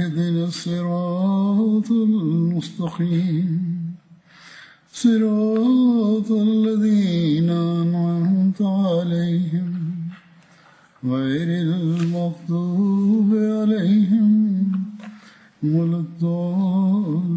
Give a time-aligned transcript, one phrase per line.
[0.00, 3.48] اهدنا الصراط المستقيم
[4.92, 9.70] صراط الذين أنعمت عليهم
[11.04, 14.30] غير المغضوب عليهم
[15.62, 17.36] ولا الضالين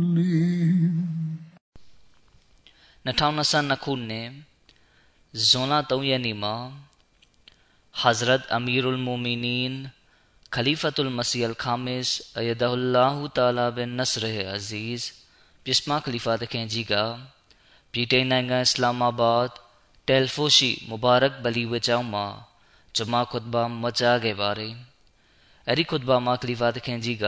[3.06, 4.30] 2022ခုနှစ်
[5.50, 6.56] ဇွန်လ3ရက်နေ့မှာ
[8.02, 9.74] Hazrat Amirul Mu'minin
[10.55, 14.23] Khalifatul Masih Al-Khamis Ayadahullah Ta'ala bin Nasr
[14.55, 15.03] Aziz
[15.65, 16.95] ပြစ်မာခလီဖာတခင်ကြီးက
[17.93, 19.49] ပြည်ထိုင်နိုင်ငံအစ္စလာမာဘတ်
[20.09, 22.27] တယ်လ်ဖိုရှိမူဘာရက်ဘလီဝကျောင်းမှာ
[22.97, 24.75] ဂျမာခွတ်ဘာမကြားခဲ့ပါတယ်။
[25.69, 27.27] အဲဒီခွတ်ဘာမှာခလီဖာတခင်ကြီးက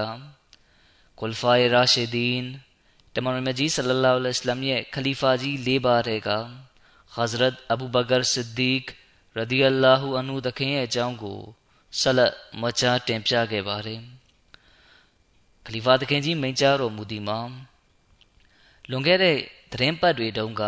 [1.20, 2.42] ကုလ်ဖာရာရှီဒင်
[3.14, 6.30] တမန်တော်မြတ်ကြီးဆလလောလ္လဟ်အလัยဟ်ရဲ့ခလီဖာကြီး၄ပါးတဲ့က
[7.16, 8.84] Hazrat Abu Bakr Siddiq
[9.36, 11.41] ရဒီအလာဟူအန်ဟူတခင်ရဲ့အကြောင်းကို
[12.00, 14.00] ဆက်လက်မကြားတင်ပြခဲ့ပါတယ်။
[15.64, 17.38] ခလီဖာတခင်ကြီးမိန့်ကြားတော်မူသည်မှာ
[18.91, 19.36] လွန်ခဲ့တဲ့
[19.72, 20.62] သတင်းပတ်တွေတုန်းက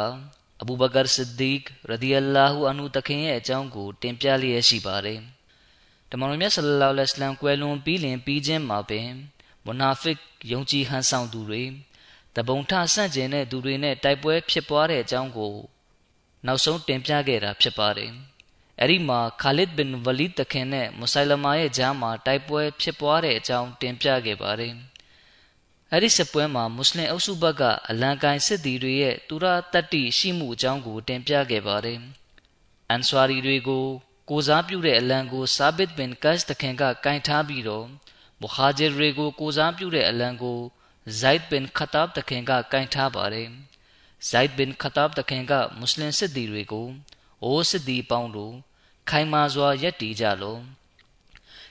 [0.60, 1.60] အဘူဘကာဆစ်ဒီက
[1.90, 5.20] ရဒီအလာဟူအန်ဟူတခင်ရဲ့အကြောင်းကို တင်ပြလျက်ရှိပါတယ်။
[6.10, 9.08] တမန်တော်မြတ်ဆလလောလ္လဟ်အလัยဟ်ကွယ်လွန်ပြီးလင်ပြီးချင်းမှာပင်
[9.64, 10.16] မွနာဖစ်
[10.52, 11.62] ယုံကြည်ဟန်ဆောင်သူတွေ
[12.36, 15.54] တပုံထဆန့်ကျင်တဲ့သူတွေနဲ့တိုက်ပွဲဖြစ်ပွားတဲ့အကြောင်းကို
[16.46, 18.12] နောက်ဆုံးတင်ပြခဲ့တာဖြစ်ပါတယ်။
[18.82, 24.74] အဲဒီမှာခါလစ်ဘင်ဝလီတခင်နဲ့မုဆိုင်လမာရဲ့ဂျားမှာတိုက်ပွဲဖြစ်ပွားတဲ့အကြောင်းတင်ပြခဲ့ပါတယ်။
[25.92, 31.98] အဲဒီစစ်ပွဲမှာမွတ်စလင်အုပ်စုဘက်ကအလံကိုင်စစ်သည်တွေရဲ့တူရတတ္တိရှိမှုအကြောင်းကိုတင်ပြခဲ့ပါတယ်။
[32.90, 33.86] အန်ဆွာရီတွေကို
[34.30, 37.86] ကိုစားပြုတဲ့အလံကိုဆာဘစ်ဘင်ကတ်တခင်ကကင်ထားပြီးတော့
[38.40, 40.58] မူဟာဂျီတွေကိုကိုစားပြုတဲ့အလံကို
[41.20, 43.48] ဇိုက်ဘင်ခတ်တပ်တခင်ကကင်ထားပါတယ်။
[44.28, 46.88] ဇိုက်ဘင်ခတ်တပ်တခင်ကမွတ်စလင်စစ်သည်တွေကို
[47.44, 48.54] အိုးစစ်သည်ပေါင်းတို့
[49.10, 50.56] ခိုင်မာစွာရက်တီကြလော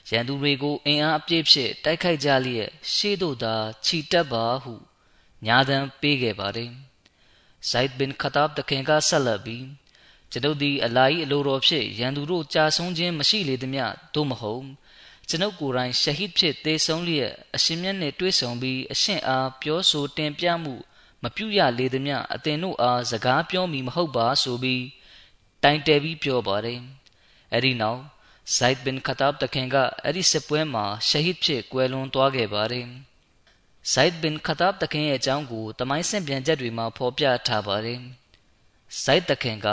[0.09, 3.55] ရန်သူတွေကိုအင်အားအပြည့်ဖြင့်တိုက်ခိုက်ကြလျက်ရှေ့သို့သာ
[3.85, 4.73] ခြိတက်ပါဟု
[5.45, 6.71] ညာသံပေးခဲ့ပါတယ်။
[7.69, 9.65] ဇိုက်ဘင်ခတ်တပ်တခင်ကဆက်လက်ပြီး
[10.31, 14.63] ကျွန်ုပ်သည်အလာဤအလိုတော်ဖြင့်ရန်သူတို့ကြာဆုံးခြင်းမရှိလေသမျှသို့မဟုတ်
[15.29, 20.73] ကျွန်ုပ်ကိုယ်တိုင်ရှဟစ်ဖြစ်သေဆုံးလျက်အရှင်မြတ်နှင့်တွေ့ဆုံပြီးအရှင်အားပြောဆိုတင်ပြမှု
[21.23, 24.83] မပြုရလေသမျှအသင်တို့အားစကားပြောမည်မဟုတ်ပါဆိုပြီး
[25.63, 26.81] တိုင်တယ်ပြီးပြောပါတယ်။
[27.53, 28.01] အဲဒီနောက်
[28.55, 32.87] ဇိုက်ဘင်ခတ်တပ်တခင်ကအဲ့ဒီစစ်ပွဲမှာရှဟစ်ဖြစ်ကွယ်လွန်သွားခဲ့ပါတယ်။
[33.91, 37.99] ဇိုက်ဘင်ခတ်တပ်တခင်ရဲ့အကြောင်းကိုတမိုင်းဆင့်ပြန်ချက်တွေမှာဖော်ပြထားပါတယ်။
[39.03, 39.67] ဇိုက်တခင်က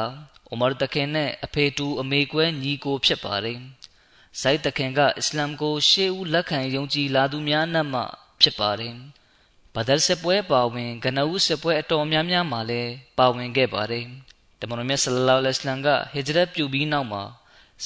[0.49, 3.59] အိုမာတခင်နဲ့အဖေတူအမေကွဲညီကိုဖြစ်ပါတယ်။
[4.41, 8.03] ဇိုက်တခင်ကအစ္စလာမ်ကိုရှေးဦးလက်ခံယုံကြည်လာသူများနှံ့မှ
[8.41, 8.95] ဖြစ်ပါတယ်။
[9.75, 14.07] ဘဒရ်စစ်ပွဲပါဝင်ဂနဦးစစ်ပွဲအတော်များများမှာလည်းပါဝင်ခဲ့ပါတယ်။
[14.61, 17.23] တမန်တော်မြတ်ဆလလောလ္လဟ်အလัยဟ်ကဟစ်ဂျရတ်ပြုပြီးနောက်မှာ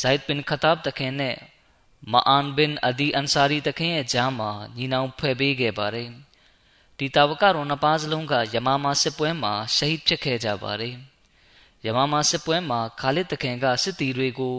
[0.00, 1.36] ဇိုက်ဘင်ခတပ်တခင်နဲ့
[2.12, 6.10] မအန်ဘင်အဒီအန်ဆာရီတခင်ရဲ့ဂျားမှာညီနောင်ဖွဲ့ပေးခဲ့ပါတယ်။
[6.98, 10.94] ဒီတာဝကတော်နှစ်ပါးစလုံးကယမာမာစစ်ပွဲမှာရှဟီဒ်ဖြစ်ခဲ့ကြပါတယ်။
[11.86, 14.56] ယမာမာစစ်ပွဲမှာခါလစ်တခင်ကစစ်တီတွေကို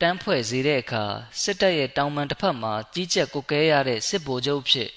[0.00, 1.04] တန်းဖွဲ့စေတဲ့အခါ
[1.42, 4.90] စစ်တပ်ရဲ့တောင်ပန်တစ်ဖက်မှာကြီးကြပ်ကုတ်ကဲရတဲ့စစ်ဗိုလ်ချုပ်ဖြစ်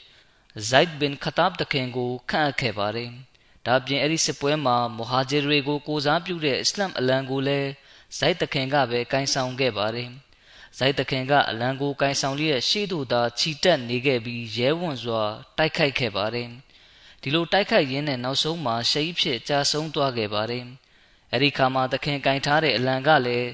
[0.70, 3.10] ဇိုက်ဘင်ခတပ်တခင်ကိုခန့်အပ်ခဲ့ပါတယ်။
[3.66, 7.70] ဒါပြင်အဲ့ဒီစစ်ပွဲမှာမူဟာဂျီတွေကိုကိုစားပြုတဲ့အစ္စလမ်အလံကိုလည်း
[8.18, 10.10] ဇိုက်တခင်ကပဲကင်ဆောင်ခဲ့ပါတယ်။
[10.78, 15.22] ဇိုက်တခင်ကအလံကိုကင်ဆောင်လျက်ရှေ့သို့သာခြိတက်နေခဲ့ပြီးရဲဝံ့စွာ
[15.58, 16.50] တိုက်ခိုက်ခဲ့ပါတယ်။
[17.22, 20.66] ဒီလိုတိုက်ခိုက်ရင်းနဲ့နောက်ဆုံးမှာရှဟီဖြစ်ကြာဆုံးသွားခဲ့ပါတယ်။
[21.32, 23.50] အဲ့ဒီခါမှာတခင်ကင်ထားတဲ့အလံကလည်း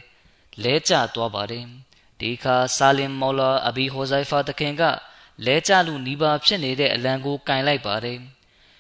[0.64, 1.66] လဲကျသွားပါတယ်
[2.20, 4.84] ဒီအခါဆာလင်မော်လာအဘီဟိုဇိုင်ဖာတခင်က
[5.46, 8.20] လဲကျလူနီးပါးဖြစ်နေတဲ့အလံကိုကင်လိုက်ပါတယ်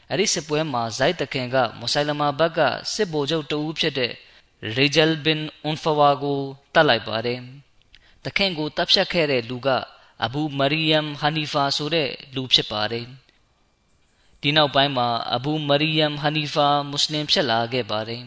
[0.09, 2.59] အဲ့ဒီစစ်ပွဲမှာဇိုက်တခင်ကမုဆိုင်လမာဘက်က
[2.93, 4.13] စစ်ဗိုလ်ချုပ်တဦးဖြစ်တဲ့
[4.73, 6.39] ရီဂျယ်ဘင်အွန်ဖဝါကို
[6.73, 7.39] တတ်လိုက်ပါတယ်
[8.23, 9.67] တတခင်ကိုတပ်ဖြတ်ခဲ့တဲ့လူက
[10.23, 13.07] အဘူမရီယမ်ဟာနီဖာဆိုတဲ့လူဖြစ်ပါတယ်
[14.41, 18.23] ဒီနောက်ပိုင်းမှာအဘူမရီယမ်ဟာနီဖာမွတ်စလင်ဖြစ်လာခဲ့ပါတယ်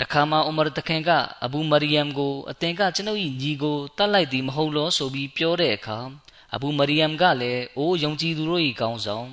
[0.00, 1.10] တခါမှဥမာတခင်က
[1.44, 5.98] အဘူမရီယမ်ကိုအသင်ကကျွန်ုပ်၏ညီကိုတတ်လိုက်သည်မဟုတ်လောဆိုပြီးပြောတဲ့အခါ
[6.54, 9.28] အဘူမရီယမ်ကလည်းအိုးယုံကြည်သူတို့၏ကောင်းဆောင်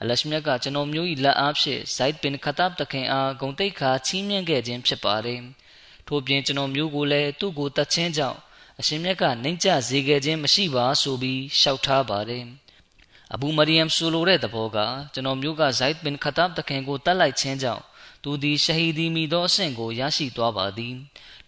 [0.00, 5.40] အလရှမြတ်ကကျွန်တော်မျိုး၏လက်အားဖြင့်ဇိုက်ဘင်ခတပ်တခင်အားဂုံတိတ်ခါချီးမြှင့်ခဲ့ခြင်းဖြစ်ပါတယ်
[6.06, 8.38] ထို့ပြင်ကျွန်တော်မျိုးကိုလည်းသူ့ကိုတတ်ချင်းကြောင့်
[8.80, 12.44] အရှင်မြတ်ကနှိမ့်ချစေခဲ့ခြင်းမရှိပါဆိုပြီးရှောက်ထားပါတယ်
[13.34, 14.78] အဘူမရီယမ်ဆိုလိုတဲ့သဘောက
[15.12, 17.82] ကျွန်တော်မျိုးကဇိုက်ဘင်ခတပ်တခင်ကိုတတ်လိုက်ခြင်းကြောင့်
[18.22, 20.94] သူသည်ရှဟီဒီမီသောအဆင့်ကိုရရှိသွားပါသည်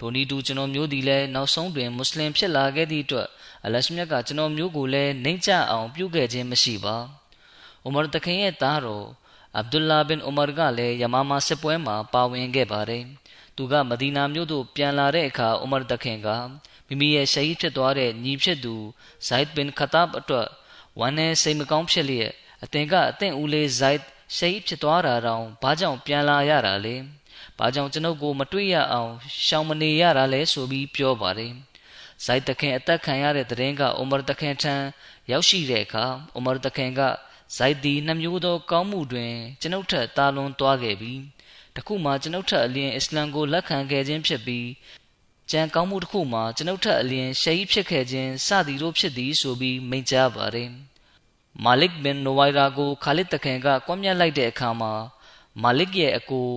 [0.01, 3.29] ဒိုနီတူကျွန်တော်မျိုးသည်လည်းနောက်ဆုံးတွင်မွတ်စလင်ဖြစ်လာခဲ့သည့်အတွက်
[3.65, 6.97] အလရှမြတ်ကကျွန်တော်မျိုးကိုလည်းနှိမ့်ချအောင်ပြုခဲ့ခြင်းမရှိပါ
[7.87, 9.07] ဥမာတခင်ရဲ့သားတော်
[9.57, 13.05] အဗ်ဒူလာဘင်ဥမာကလည်းယမာမာစစ်ပွဲမှာပါဝင်ခဲ့ပါတယ်
[13.59, 16.29] သူကမဒီနာမြို့သို့ပြန်လာတဲ့အခါဥမာတခင်က
[16.87, 18.75] မိမိရဲ့ရှဟီဖြစ်သွားတဲ့ညီဖြစ်သူ
[19.27, 20.49] ဇိုက်ဘင်ခတပ်အတွက်
[20.99, 22.33] ဝမ်းနဲ့စိတ်မကောင်းဖြစ်လျက်
[22.63, 24.01] အသင်ကအသင်ဦးလေးဇိုက်
[24.37, 26.97] ရှဟီဖြစ်သွားတာတောင်ဘာကြောင့်ပြန်လာရတာလဲ
[27.59, 29.13] ဘာကြောင့်ကျွန်ုပ်ကိုမတွေ့ရအောင်
[29.47, 31.53] ရှောင်မနေရတာလဲဆိုပြီးပြောပါတယ်
[32.25, 34.75] ဇိုက်တခင်အသက်ခံရတဲ့တရင်ကအိုမာတခင်ထံ
[35.31, 37.01] ရောက်ရှိတဲ့အခါအိုမာတခင်က
[37.57, 41.19] ဇိုက်ဒီနှမျိုးသောကောင်းမှုတွင်ကျွန်ုပ်ထက်တာလွန်သွားခဲ့ပြီး
[41.79, 44.69] တခုမှကျွန်ုပ်ထက်အလျင်အစ္စလမ်ကိုလက်ခံခဲ့ခြင်းဖြစ်ပြီး
[45.51, 50.71] ကြံကောင်းမှုတစ်ခုမှာကျွန်ုပ်ထက်အလျင်ရှဟီဖြစ်ခဲ့ခြင်းစသည်တို့ဖြစ်သည်ဆိုပြီးမိန့်ကြားပါတယ်
[51.65, 54.93] မာလစ်ဘင်နိုဝိုင်ရာကိုခါလစ်တခင်ကကွပ်မျက်လိုက်တဲ့အခါမှာ
[55.63, 56.49] မာလစ်ရဲ့အကို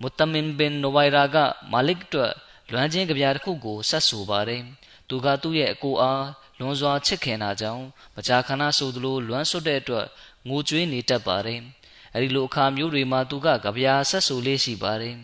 [0.00, 1.36] မုတမင်ဘင်နိုဝိုင်ရာက
[1.72, 2.32] မာလစ်အတွက်
[2.70, 4.62] လွမ်းချင်းကြပြားတစ်ခုကိုဆက်ဆိုပါတယ်
[5.08, 6.24] သူကသူ့ရဲ့အကိုအား
[6.58, 7.84] လွန်စွာချစ်ခင်တာကြောင့်
[8.14, 10.06] မကြာခဏဆိုသလိုလွမ်းဆွတ်တဲ့အတွက်
[10.48, 11.60] ငိုကြွေးနေတတ်ပါတယ်
[12.14, 15.16] အဲဒီလိုအခါမျိုးတွေမှာသူကကြပြားဆက်ဆိုလေးရှိပါတယ်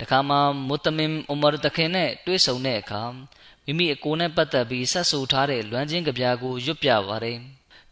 [0.00, 0.36] တခါမှ
[0.68, 3.02] မုတမင်အူမာတခင်နဲ့တွေ့ဆုံတဲ့အခါ
[3.64, 7.38] မိမိအကိုနဲ့ပတ်သက်ပြီးဆက်ဆိုထားတဲ့လွမ်းချင်းကြပြားကိုရွတ်ပြပါတယ်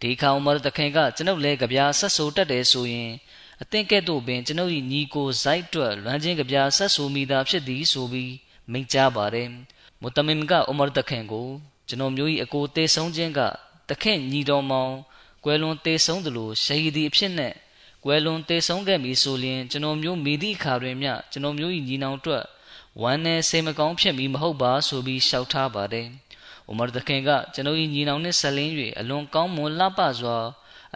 [0.00, 3.10] ဒီခါအူမာတခင်ကကျွန်ုပ်လည်းကြပြားဆက်ဆိုတတ်တယ်ဆိုရင်
[3.62, 8.32] အသင်ကဲ့သို့ပင်ကျွန်ုပ်၏ညီကိုဇိုက်တွက်လွမ်းချင်းကြပြားဆက်ဆိုမိတာဖြစ်သည်ဆိုပြီး
[8.72, 9.48] မိန့်ကြားပါတယ်
[10.02, 11.48] မုတမင်ကအူမာတခင်ကို
[11.88, 13.40] ကျွန်တော်မျိုး၏အကိုတေဆုံးခြင်းက
[13.90, 14.92] တခင်ညီတော်မောင်
[15.44, 17.54] ကွယ်လွန်တေဆုံးသလိုရှဟီဒီအဖြစ်နဲ့
[18.04, 22.44] ကွယ်လွန်တေဆုံးခဲ့ပြီဆိုရင်ကျွန်တော်မျိုးမိသည့်အခါတွင်မျှကျွန်တော်မျိုး၏ညီနောင်အတွက်
[23.02, 26.06] ဝမ်းနဲ့စိတ်မကောင်းဖြစ်မီမဟုတ်ပါဆိုပြီးရှောက်ထားပါတယ်။
[26.70, 30.38] ဥမာတခင်ကကျွန်တော်၏ညီနောင်နှင့်ဆက်လင်း၍အလွန်ကောင်းမွန်လှပစွာ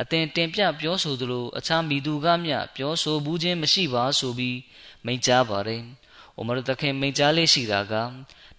[0.00, 4.58] အသင်တင်ပြပြောဆိုသလိုအခြားမိသူကမျှပြောဆိုဘူးခြင်းမရှိပါဆိုပြီး
[5.04, 5.82] မိန့်ကြားပါတယ်။
[6.38, 7.94] ဥမာတခင်မိန့်ကြားလေးရှိတာက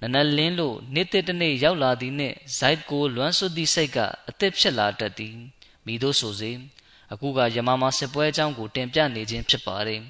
[0.02, 3.98] နနလင်းလို့နေ့တစ်တနေ့ရောက်လာသည်နှင့်ဇိုက်ကိုလွမ်းဆွသည့်စိတ်က
[4.30, 5.38] အသစ်ဖြစ်လာတတ်သည်
[5.90, 6.52] မိတို့ဆိုစေ
[7.14, 10.02] အခုကယမမာစစ်ပွဲအကြောင်းကိုတင်ပြနေခြင်းဖြစ်ပါတယ်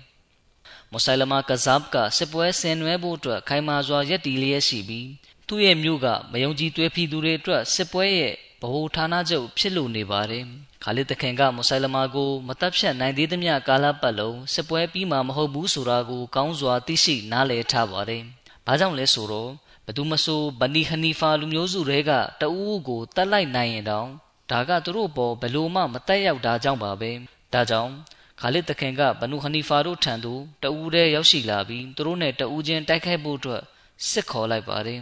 [0.92, 5.08] မုဆိုင်လမာကဇပ်ကစစ်ပွဲဆင်နွှဲဖို့အတွက်ခိုင်မာစွာရည်တည်လျက်ရှိပြီး
[5.48, 10.46] သူ့ရဲ့မြို့ကမယုံကြည်သွေးဖီသူတွေအတွက်စစ်ပွဲရဲ့ဗဟိုဌာနချုပ်ဖြစ်လို့နေပါတယ်
[10.84, 18.24] ခါလစ်တခင်ကမုဆိုင်လမာကိုမတပ်ဖြတ်နိုင်သေးသမျှကာလပတ်လုံးစစ်ပွဲပြီးမှမဟုတ်ဘူးဆိုတာကိုကောင်းစွာသိရှိနားလည်ထားပါတယ်။
[18.66, 19.52] ဘာကြောင့်လဲဆိုတော့
[19.86, 22.12] ဘသူမဆိုဘနီဟနီဖာလူမျိုးစုတွေက
[22.42, 24.10] တအူးကိုတတ်လိုက်နိုင်ရင်တောင်
[24.51, 27.12] ဒါကသူတို့ပေါ်ဘလို့မှမတက်ရောက်တာကြောင့်ပါပဲ
[27.54, 27.92] ဒါကြောင့်
[28.40, 33.63] ခါလစ်တခင်ကဘနူဟနီဖာတို့ထံသို့တဦးတည်းရောက်ရှိလာပြီးသူတို့နဲ့တဦးချင်းတိုက်ခိုက်ဖို့အတွက်
[34.10, 35.01] စစ်ခေါ်လိုက်ပါတယ်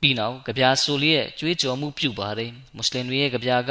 [0.00, 3.70] ပြီးနောက်ကြပြာဆိုလျက်ကြွေးကြော်မှုပြုပါတယ်မွတ်စလင်တွေရဲ့ကြပြာက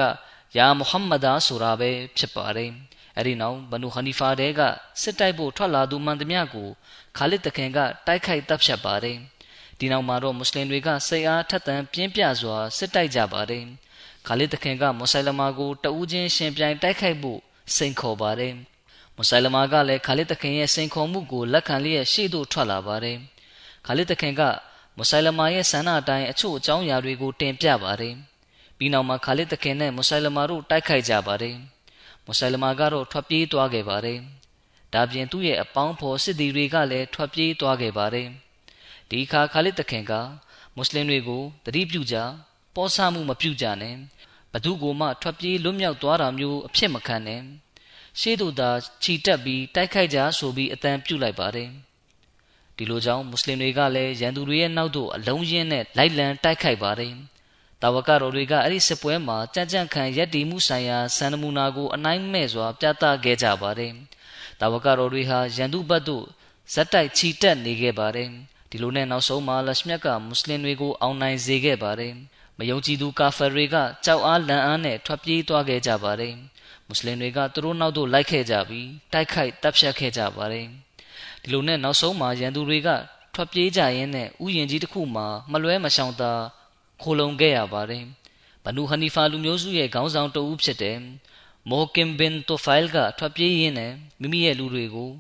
[0.58, 2.72] ယာမုဟမ္မဒါဆိုတာပဲဖြစ်ပါတယ်
[3.18, 4.62] အဲ့ဒီနောက်ဘနူဟနီဖာတဲက
[5.02, 6.70] စစ်တိုက်ဖို့ထွက်လာသူမှန်သမျှကို
[7.18, 9.18] ခါလစ်တခင်ကတိုက်ခိုက်တပ်ဖြတ်ပါတယ်
[9.80, 13.66] ဒီနောက်မှာတော့မွတ်စလင်တွေကစိတ်အားထက်သန်ပြင်းပြစွာစစ်တိုက်ကြပါတယ်
[14.28, 17.40] ခါလစ်တခင်ကမွတ်ဆိုင်လမာကိုတဦးချင်းရှင်ပြိုင်တိုက်ခိုက်ဖို့
[17.76, 18.54] စိန်ခေါ်ပါတယ်
[19.16, 23.18] မွတ်ဆိုင်လမာကလည်းခါလစ်တခင်ရဲ့စိန်ခေါ်မှုကိုလက်ခံလျက်ရှေ့သို့ထွက်လာပါတယ်
[23.86, 24.42] ခါလစ်တခင်က
[24.98, 28.16] မွတ်ဆိုင်လမာရဲ့ဆန္ဒအတိုင်းအချို့အကြောင်းအရာတွေကိုတင်ပြပါတယ်
[28.78, 31.56] ပြီးနောက်မှာခါလစ်တခင်နဲ့မွတ်ဆိုင်လမာတို့တိုက်ခိုက်ကြပါတယ်
[32.26, 34.20] မွတ်ဆိုင်လမာကတော့ထွက်ပြေးသွားခဲ့ပါတယ်
[34.94, 38.28] ဒါပြင်သူ့ရဲ့အပေါင်းဖော်စစ်သည်တွေကလည်းထွက်ပြေးသွားခဲ့ပါတယ်
[39.10, 40.14] ဒီအခါခါလစ်တခင်က
[40.76, 42.18] မွတ်စလင်တွေကိုတတိပြုကြ
[42.76, 43.96] ပေါ်ဆမှုမပြုကြနဲ့
[44.54, 47.42] ဘသူကိုမှထွက်ပြေးလွတ်မြောက်သွားတာမျိုးအဖြစ်မခံနဲ့
[48.20, 48.70] ရှေးတို့သာ
[49.04, 51.70] ခြိတက်ပြီးတိုက်ခိုက်ကြဆိုပြီးအတန်ပြုလိုက်ပါတယ်
[52.78, 57.14] ဒီလိုကြောင့်မွတ်စလင်တွေကလည်းရန်သူတွေရဲ့နောက်သို့အလုံးရင်းနဲ့လိုက်လံတိုက်ခိုက်ပါတယ်
[57.82, 63.94] တာဝကတော်တွေကအဲ့ဒီစစ်ပွဲမှာကြံ့ကြံ့ခံရက်တီမှုဆိုင်ရာစံနမူနာကိုအနိုင်မဲ့စွာပြသခဲ့ကြပါတယ်
[64.60, 66.26] တာဝကတော်တွေဟာရန်သူဘက်သို့
[66.74, 68.30] ဇက်တိုက်ခြိတက်နေခဲ့ပါတယ်
[68.70, 72.14] ဒီလိုနဲ့နောက်ဆုံးမှာလရှမြတ်ကမွတ်စလင်တွေကိုအောင်နိုင်စေခဲ့ပါတယ်
[72.62, 73.76] မယုံကြည်သူကာဖာတွေက
[74.06, 76.34] ကြောက်အားလန့်အားနဲ့ထွက်ပြေးသွားခဲ့ကြပါတယ်။
[76.88, 80.68] မွတ်စလင်တွေကသူတို့နောက်သို့လိုက်ခဲ့ကြပြီးတိုက်ခိုက်တပ်ဖြတ်ခဲ့ကြပါတယ်။
[81.44, 82.90] ဒီလိုနဲ့နောက်ဆုံးမှာရန်သူတွေက
[83.34, 86.32] ထွက်ပြေးကြရင်းနဲ့ဥယျာဉ်ကြီးတစ်ခုမှာမလွဲမရှောင်သာ
[87.02, 88.04] ခိုလုံခဲ့ရပါတယ်
[88.64, 90.98] ဘနူဟနီဖာလူမျိုးစုရဲ့ခေါင်းဆောင်တဦးဖြစ်တဲ့
[91.70, 95.12] မိုကင်ဘင်တိုဖိုင်ကထွက်ပြေးရင်းနဲ့မိမိရဲ့လူတွေကို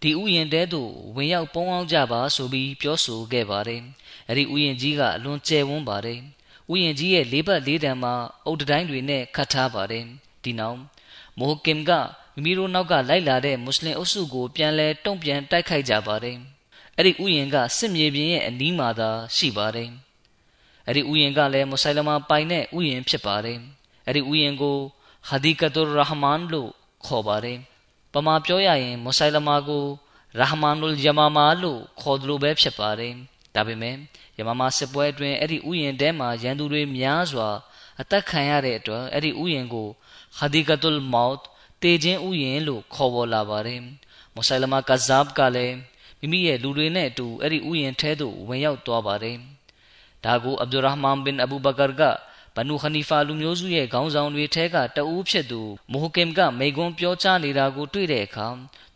[0.00, 3.82] ဒီဥယျာဉ်တဲသို့ဝင်ရောက်ပုန်းအောင်ကြပါဆိုပြီးပြောဆိုခဲ့ပါတယ်။
[4.28, 6.20] အဲဒီဥယျာဉ်ကြီးကအလွန်ကျယ်ဝန်းပါတယ်။
[6.72, 8.14] ဥယျာဉ်ကြီးရဲ့လေးပတ်လေးတန်မှာ
[8.46, 10.04] အုတ်တိုင်းတွေနဲ့ခတ်ထားပါတယ်။
[10.44, 10.78] ဒီနောက်
[11.38, 11.90] မိုဟကင်က
[12.34, 16.36] မိမိတို့နောက်ကလိုက်လာတဲ့မွတ်စလင်အုပ်စုကိုပြန်လဲတုံ့ပြန်တိုက်ခိုက်ကြပါတယ်။
[16.96, 19.90] အဲ့ဒီဥယျာဉ်ကစစ်မြေပြင်ရဲ့အနီးမှာသာရှိပါတယ်။
[20.86, 23.58] အဲ့ဒီဥယျာဉ်ကလည်းမုဆိုင်လမာပိုင်တဲ့ဥယျာဉ်ဖြစ်ပါတယ်။
[24.06, 24.76] အဲ့ဒီဥယျာဉ်ကို
[25.28, 26.70] ဟာဒီကတ်တူရဟမန်လို့
[27.06, 27.58] ခေါ်ပါတယ်။
[28.12, 29.84] ပမာပြောရရင်မုဆိုင်လမာကို
[30.38, 33.12] ရာဟမန်နုလ်ယမာမာလို့ခေါ်တယ်လို့ပဲဖြစ်ပါတယ်။
[33.54, 33.96] ဒါပေမဲ့
[34.38, 37.48] ယမာမာစစ်ပွဲအတွင်းအဲ့ဒီဥယျာဉ်ထဲမှာရန်သူတွေများစွာ
[38.00, 39.88] အသက်ခံရတဲ့အတွက်အဲ့ဒီဥယျာဉ်ကို
[40.38, 41.36] ဟာဒီကတ်တူလ်မောက်
[41.82, 43.80] တေခြင်းဥယျာဉ်လို့ခေါ်ပေါ်လာပါတယ်။
[44.34, 45.76] မုဆိုင်လမာကဇပ်ကလည်း
[46.20, 49.36] မိမိရဲ့လူတွေနဲ့အတူအဲ့ဒီဥယျာဉ်ထဲသို့ဝင်ရောက်သွားပါတယ်။
[50.24, 52.02] ဒါကိုအဗ်ဒူရဟ်မန်ဘင်အဘူဘကာက
[52.56, 55.60] ဘနူခနီဖာလူမျိုးစုရဲ့ခေါင်းဆောင်တွေထဲကတဦးဖြစ်သူ
[55.92, 58.46] မိုဟကင်ကမိကွန်းပြောကြားနေတာကိုတွေ့တဲ့အခါ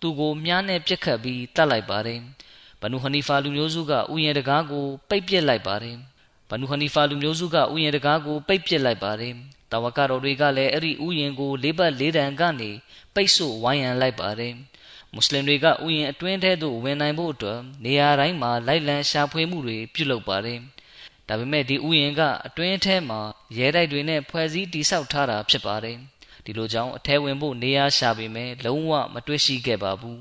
[0.01, 2.21] သူကိုမြားနဲ့ပြက်ခတ်ပြီးတတ်လိုက်ပါတယ်။
[2.81, 5.97] ဘနူခနီဖာလူမျိုးစုကဥယျာဉ်တကားကိုပိတ်ပစ်လိုက်ပါတယ်။
[6.51, 9.35] ဘနူခနီဖာလူမျိုးစုကဥယျာဉ်တကားကိုပိတ်ပစ်လိုက်ပါတယ်။
[9.73, 12.71] တဝကတော်တွေကလည်းအဲ့ဒီဥယျာဉ်ကိုလေးပတ်လေးတန်ကနေ
[13.15, 14.55] ပိတ်ဆို့ဝိုင်းရန်လိုက်ပါတယ်။
[15.13, 20.59] မွတ်စလင်တွေကဥယျာဉ်အတွင်းထဲသို့ဝင်နိုင်ဖို့အတွက်နေရာတိုင်းမှာလိုက်လံရှာဖွေမှုတွေပြုလုပ်ပါတယ်။
[21.29, 23.21] ဒါပေမဲ့ဒီဥယျာဉ်ကအတွင်းထဲမှာ
[23.57, 25.99] ရဲတိုက်တွေနဲ့ဖွဲ့စည်းတိဆောက်ထားတာဖြစ်ပါတယ်
[26.45, 30.19] ဒီလိုကြောင့်အထဲဝင်ဖို့နေရာရှာပေမဲ့လုံးဝမတွေ့ရှိခဲ့ပါဘူး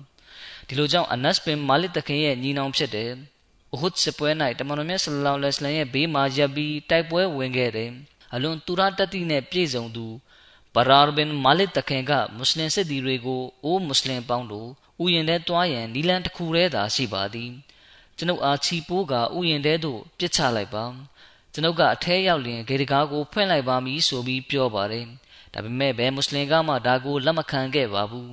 [0.68, 3.14] ဒီလိုကြောင့်အနတ်ဘင်မာလစ်တခင်ရဲ့ညီနောင်ဖြစ်တဲ့ဥ
[3.80, 7.92] ဟုဒ်စပွဲ၌တမန်တော်မြတ်ဆလလောလဟ်အလိုင်းရဲ့ဘေးမှာရပ်ပြီးတိုက်ပွဲဝင်ခဲ့တယ်
[8.34, 10.06] အလွန်တူရတတိနဲ့ပြည့်စုံသူ
[10.76, 14.70] ဘရာဘင်မာလစ်တခင်ကမွတ်စလင်စစ်သည်တွေကိုအိုးမွတ်စလင်ပေါင်းတို့
[15.04, 17.52] ဥယျာဉ်ထဲတွားရန်နီလန်တစ်ခုတည်းသာရှိပါသည်
[18.18, 20.84] ကျွန်ုပ်အားချီပိုးကဥယျာဉ်ထဲသို့ပြစ်ချလိုက်ပါ
[21.54, 25.06] ကျွန်ုပ်ကအထဲရောက်လျင်ဂေတကားကိုဖွင့်လိုက်ပါမည်ဆိုပြီးပြောပါတယ်
[25.54, 28.32] ဒါပေမဲ့ဘယ်မွတ်စလင်ကမှဒါကိုလက်မခံခဲ့ပါဘူး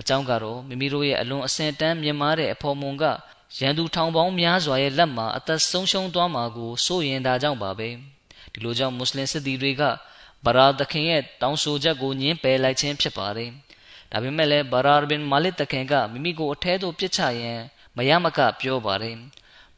[0.00, 3.04] အကြောင်းကတော့မိမိတို့ရဲ့အလွန်အစင်တန်းမြင်မာတဲ့အဖော်မွန်က
[3.58, 7.88] ရန်သူထောင်ပေါင်းများစွာရဲ့လက်မှာအသက်ဆုံးရှုံးသွားမှာကိုစိုးရင်ဒါကြောင့်ပါပဲ
[8.52, 9.82] ဒီလိုကြောင့်မွတ်စလင်စစ်သည်တွေက
[10.44, 13.50] ဗရာသခင်ရဲ့တောင်းဆိုချက်ကိုညှင်းပယ်လိုက်ခြင်းဖြစ်ပါတယ်
[14.10, 17.60] ဒါပေမဲ့လည်းဗရာဘင်မာလစ်တခင်ကမိမိကိုအထဲသို့ပြစ်ချရန်
[17.96, 19.16] မရမကပြောပါတယ်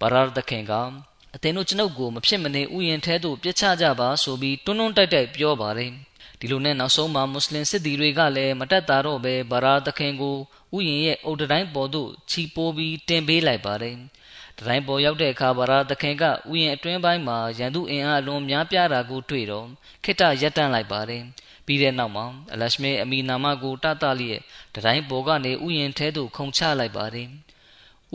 [0.00, 0.72] ဗရာသခင်က
[1.34, 5.90] အသင်တို့ကျွန်ုပ်ကိုမဖြစ်မနေဥယျာဉ်ထဲသို့ပြစ်ချကြပါဆိုပြီးတွန်းတွန်းတိုက်တိုက်ပြောပါတယ်
[6.40, 10.36] ဒီလိုနဲ့နောက်ဆုံးမှာမွတ်စလင်စစ်သည်တွေကလည်းမတက်တာတော့ပဲဗရာသခင်ကို
[10.76, 13.96] ဥယျာဉ်ရဲ့အုတ်တိုင်းပေါ်သို့ချီပိုးပြီးတင်ပေးလိုက်ပါတယ်
[14.58, 19.66] တိုင်းပေါ်ရောက်တဲ့အခါဗရာသခင်ကဥယျာဉ်အတွင်းပိုင်းမှာရန်သူအင်အားအလွန်များပြားတာကိုတွေ့တော့
[20.04, 21.22] ခိတရက်တန့်လိုက်ပါတယ်
[21.66, 24.40] ပြီးတဲ့နောက်မှာအလရှမေအမီနာမကိုတတလျက်
[24.74, 27.28] တိုင်းပေါ်ကနေဥယျာဉ်ထဲသို့ခုန်ချလိုက်ပါတယ်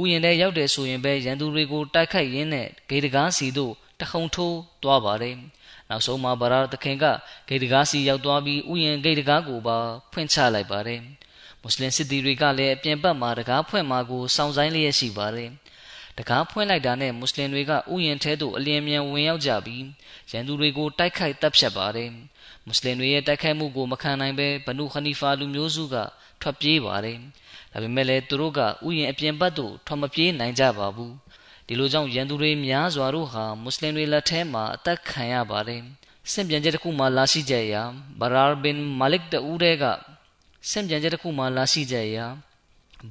[0.02, 5.36] ဥယျာဉ်ထဲရောက်တယ်ဆိုရင်ပဲရန်သူတွေကိုတိုက်ခိုက်ရင်းနဲ့ဂေတကားစီတို့တခုံထိုးသွားပါတယ်။
[5.90, 7.06] နောက်ဆုံးမှာဗရာသခင်က
[7.48, 9.78] ဂေတကားစီရောက်သွားပြီးဥယျာဉ်ဂေတကားကိုပါ
[10.12, 11.02] ဖွင့်ချလိုက်ပါတယ်။
[11.62, 15.50] မွတ်စလင်စစ်သည်တွေကလည်းအပြင်ဘက်မှာတကားဖွင့်မှာကိုစောင့်ဆိုင်လျက်ရှိပါတယ်။
[16.18, 19.84] တကားဖွင့်လိုက်တာနဲ့မွတ်စလင်တွေကဥယျာဉ်ထဲသို့အလျင်မြန်ဝင်ရောက်ကြပြီး
[20.32, 22.10] ရန်သူတွေကိုတိုက်ခိုက်တပ်ဖြတ်ပါတယ်။
[22.66, 25.96] မွတ်စလင်တွေရဲ့တိုက်ခိုက်မှုကိုမခံနိုင်ဘဲဘနုခနီဖာလူမျိုးစုက
[26.42, 27.18] ထွက်ပြေးပါတယ်။
[27.72, 28.66] ဒါပေမဲ့လည်းသူတို့ကဥ
[28.98, 31.14] ယျာဉ်အပြင်ဘက်သို့ထွက်မပြေးနိုင်ကြပါဘူး
[31.68, 35.82] ဒီလိုကြောင့်ရန်သူတွေများစွာတို့ဟာမွတ်စလင်တွေလက်ထဲမှာအသက်ခံရပါတယ်
[36.32, 37.84] စင်ပြန်ချက်တစ်ခုမှလာရှိကြရာ
[38.20, 39.84] ဘရာဘင်မာလစ်တူရဲက
[40.70, 42.26] စင်ပြန်ချက်တစ်ခုမှလာရှိကြရာ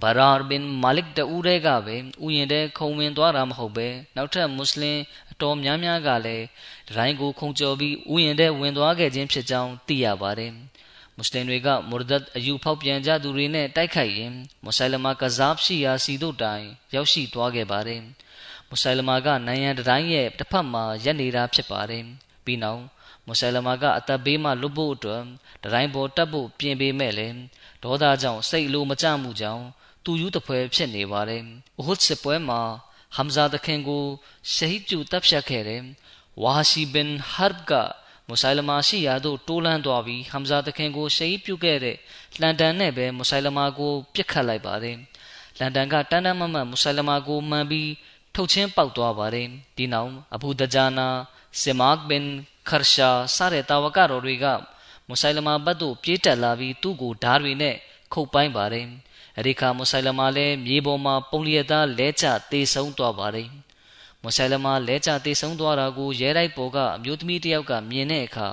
[0.02, 4.98] ဘရာဘင်မာလစ်တူရဲကပဲဥယျာဉ်ထဲခုံဝင်သွားတာမဟုတ်ပဲနောက်ထပ်မွတ်စလင်
[5.30, 6.44] အတော်များများကလည်း
[6.88, 10.52] ဒရိုင်းကိုခုံကျော်ပြီးဥယျာဉ်ထဲဝင်သွားခဲ့ခြင်းဖြစ်ကြောင်းသိရပါတယ်။
[11.16, 14.32] မွတ်စလင်တွေကမူရဒတ်အယူဖောက်ပြန်ကြသူတွေနဲ့တိုက်ခိုက်ရင်
[14.64, 18.02] မုဆိုင်လမာကဇာဘ်ရှိရာစီတို့တိုင်ရောက်ရှိသွားခဲ့ပါတယ်
[18.70, 22.04] မုဆိုင်လမာကနိုင်ငံတိုင်းရဲ့တစ်ဖက်မှာရပ်နေတာဖြစ်ပါတယ်
[22.44, 22.82] ပြီးနောက်
[23.26, 25.22] မုဆိုင်လမာကအသက်ဘေးမှလွတ်ဖို့အတွက်
[25.62, 27.28] တိုင်းပေါ်တက်ဖို့ပြင်ပေးမဲ့လေ
[27.82, 29.64] ဒေါသကြောင့်စိတ်လိုမကြမှုကြောင့်
[30.04, 31.42] သူယူတပွဲဖြစ်နေပါတယ်။
[31.78, 32.60] ဥဟုဒ်စစ်ပွဲမှာ
[33.16, 34.04] ဟမ်ဇာတခင်ကို
[34.54, 35.82] ရှဟီဒ်ကျူတပ်ဖြတ်ခဲ့တယ်။
[36.42, 37.72] ဝါရှိဘင်ဟရ်ဘ်က
[38.28, 41.96] မုဆိုင်လမာရှိရာသို့တိုးလန်းသွားပြီးဟမ်ဇာတခင်ကိုရှဟီပြုခဲ့တဲ့
[42.40, 44.96] လန်ဒန်နဲ့ပဲမုဆိုင်လမာကိုပြစ်ခတ်လိုက်ပါတယ်
[45.58, 47.88] လန်ဒန်ကတန်းတန်းမမတ်မုဆိုင်လမာကိုမှန်ပြီး
[48.34, 51.08] ထုတ်ချင်းပေါက်သွားပါတယ်ဒီနောက်အဘူဒဂျာနာ
[51.60, 52.24] ဆီမတ်ဘင်
[52.68, 54.46] ခရရှာစတဲ့တာဝကတော်တွေက
[55.08, 57.76] မုဆိုင်လမာဘတ်သို့ပြေးတက်လာပြီးသူ့ကိုဓားတွေနဲ့
[58.12, 58.86] ခုတ်ပိုင်းပါတယ်
[59.36, 63.48] အဲဒီခါမုဆိုင်လမာလည်းမြေပေါ်မှာပုံလျက်သားလဲကျတေဆုံးသွားပါတယ်
[64.22, 68.48] မွတ်ဆလမာလဲကျတေဆုံးသွားတာကိုရဲတိုက်ပေါ်ကအမျိုးသမီးတစ်ယောက်ကမြင်တဲ့အခါ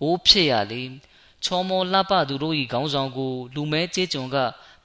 [0.00, 0.82] အိုးဖြစ်ရလေ
[1.44, 4.36] ချောမောလှပသူတို့၏ခေါင်းဆောင်ကို လူမဲကျေးကျွန်က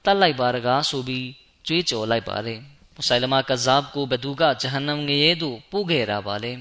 [0.04, 1.26] တတ်လိုက်ပါတကားဆိုပြီး
[1.66, 2.60] ကြွေးကြော်လိုက်ပါတယ်
[3.00, 6.58] မွတ်ဆလမာကဇာဘ်ကိုဘသူကဂျဟန္နမ်ငရဲသို့ပို့ခဲ့တာပါလေတ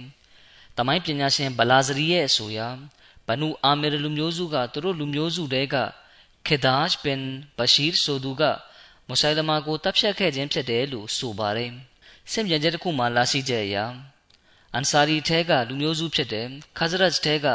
[0.77, 2.59] တမိုင်းပညာရှင်ဘလာဇရီရဲ့အဆိုအရ
[3.27, 5.75] ဘနူအာမီရလူမျိုးစုကသူတို့လူမျိုးစုတဲက
[6.47, 7.21] ခေဒါရှ်ဘင်
[7.57, 8.43] ဘရှီရ်ဆိုသူက
[9.07, 11.71] မုဆိုင်လမာကိုတပ်ဖြတ်ခဲ့ခြင်းဖြစ်တယ်လို့ဆိုပါတယ်။
[12.31, 13.77] စင်ပြန်ချက်တစ်ခုမှလာရှိချက်အရ
[14.73, 17.47] အန်ဆာရီထဲကလူမျိုးစုဖြစ်တဲ့ခါဇရတ်ထဲက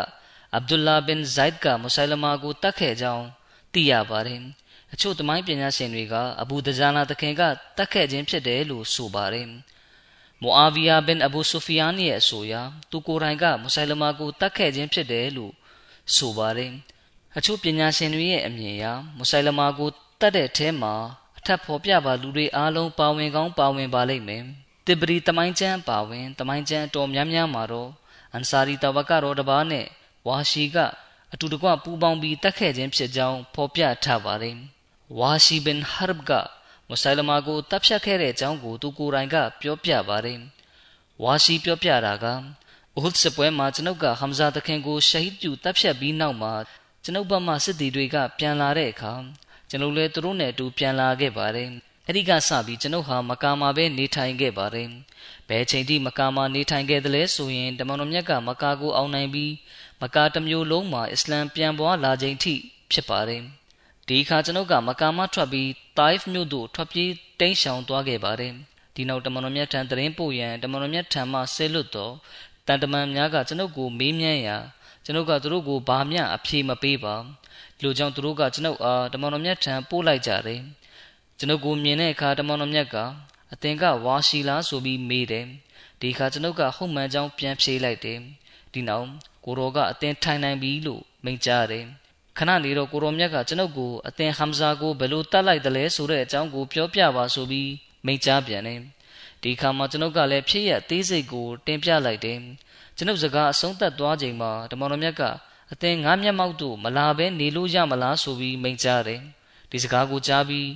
[0.54, 3.26] အဗ်ဒူလာဘင်ဇိုက်ကမုဆိုင်လမာကိုတတ်ခဲ့ကြောင်း
[3.72, 4.42] သိရပါတယ်။
[4.94, 7.42] အချို့တမိုင်းပညာရှင်တွေကအဘူဒဂျာနာတခင်က
[7.78, 9.46] တတ်ခဲ့ခြင်းဖြစ်တယ်လို့ဆိုပါတယ်။
[10.42, 12.54] မူအာဗီယာဘင်အဘူဆူဖီယန်ရဲ့အဆိုအရ
[12.90, 15.52] သူကိုယ်တိုင်ကမုဆိုင်လမာကိုတတ်ခဲ့ခြင်းဖြစ်တယ်လို့
[16.16, 16.72] ဆိုပါတယ်။
[17.36, 18.84] အချို့ပညာရှင်တွေရဲ့အမြင်အရ
[19.16, 20.94] မုဆိုင်လမာကိုတတ်တဲ့အထဲမှာ
[21.38, 24.42] အထက်ဖော်ပြပါလူတွေအားလုံးပါဝင်ကောင်းပါဝင်ပါလိမ့်မယ်။
[24.86, 27.90] တစ်ပရီတမိုင်းကျမ်းပါဝင်တမိုင်းကျမ်းတော်များများမှာတော့
[28.32, 29.86] အန်ဆာရီတဝကတော်တပါးနဲ့
[30.26, 30.76] ဝါရှီက
[31.32, 34.58] အတူတကွပူးပေါင်းပြီးတက်ခဲ့ခြင်းဖြစ်ကြောင်းဖော်ပြထားပါတယ်။
[35.18, 36.32] ဝါရှီဘင်ဟရဘ်က
[36.88, 40.38] မုဆိုင်လမာကိုတပ်ဖြတ်ခဲ့တဲ့အကြောင်းကိုသူကိုယ်တိုင်ကပြောပြပါတယ်။
[41.22, 42.32] ဝါရှီပြောပြတာကဥ
[43.04, 46.52] ဟ်စပွဲမှာကျွန်ုပ်ကဟမ်ဇာတခင်ကိုရှဟီဒ်ပြုတပ်ဖြတ်ပြီးနောက်မှာ
[47.04, 49.12] ကျွန်ုပ်ဘက်မှစစ်သည်တွေကပြန်လာတဲ့အခါ
[49.70, 51.68] ကျွန်ုပ်လည်းသူတို့နဲ့အတူပြန်လာခဲ့ပါတယ်။
[52.08, 54.88] အဲဒီကစပြီးကျွန်ုပ်ဟာမကာမှာပဲနေထိုင်ခဲ့ပါတယ်။
[55.48, 59.52] ဘယ်ချိန်ထိမကာမှာနေထိုင်ခဲ့သလဲဆိုရင်တမန်တော်မြတ်ကမကာကိုအောင်နိုင်ပြီး
[60.02, 62.54] မကာတစ်မျိုးလုံးမှာအစ္စလမ်ပြန်ပွားလာချိန်ထိ
[62.90, 63.44] ဖြစ်ပါတယ်။
[64.08, 68.52] ဒီအခါကျွန်ုပ်ကမကာမထွက်ပြီးတိုင်ဖ်မြို့သို့ထွက်ပြေးတိမ်းရှောင်သွားခဲ့ပါတယ်။
[68.94, 72.14] ဒီနောက်တမန်တော်မြတ်ထံတရင်ပို့ရန်တမန်တော်မြတ်ထံမှဆဲလွတ်တော့
[72.66, 74.56] တန်တမန်များကကျွန်ုပ်ကိုမေးမြန်းရာ
[75.04, 77.14] ကျွန်ုပ်ကသူတို့ကိုဘာမျှအဖြေမပေးပါ။
[77.76, 80.60] ဒီလိုကြောင့်သူတို့ကကျွန်ုပ်အားတမန်တော်မြတ်ထံပို့လိုက်ကြတယ်။
[81.38, 82.96] ကျွန်ုပ်ကိုမြင်တဲ့အခါတမန်တော်မြတ်က
[83.52, 85.46] အသင်ကဝါရှိလားဆိုပြီးမေးတယ်။
[86.00, 88.18] ဒီအခါကျွန်ုပ်ကဟုတ်မှန်ကြောင်းပြန်ဖြေလိုက်တယ်။
[88.72, 89.06] ဒီနောက်
[89.44, 91.86] ကိုရောကအသင်ထိုင်နိုင်ပြီလို့မိန့်ကြားတယ်
[92.38, 97.70] ခဏနေတော့ကိုရောမြတ်ကကျွန်ုပ်ကိုအသင်ဟမ်ဇာကိုဘယ်လိုတတ်လိုက်တယ်လဲဆိုတဲ့အကြောင်းကိုပြောပြပါဆိုပြီး
[98.06, 98.80] မိန့်ကြားပြန်တယ်
[99.42, 102.38] ဒီခါမှာကျွန်ုပ်ကလည်းဖြစ်ရသေးစိတ်ကိုတင်ပြလိုက်တယ်
[102.96, 105.22] ကျွန်ုပ်စကားအဆုံးသတ်သွားချိန်မှာတမန်တော်မြတ်က
[105.72, 109.20] အသင်ငါးမျက်မှောက်တို့မလာဘဲနေလို့ရမလားဆိုပြီးမိန့်ကြားတယ်
[109.70, 110.68] ဒီစကားကိုကြားပြီး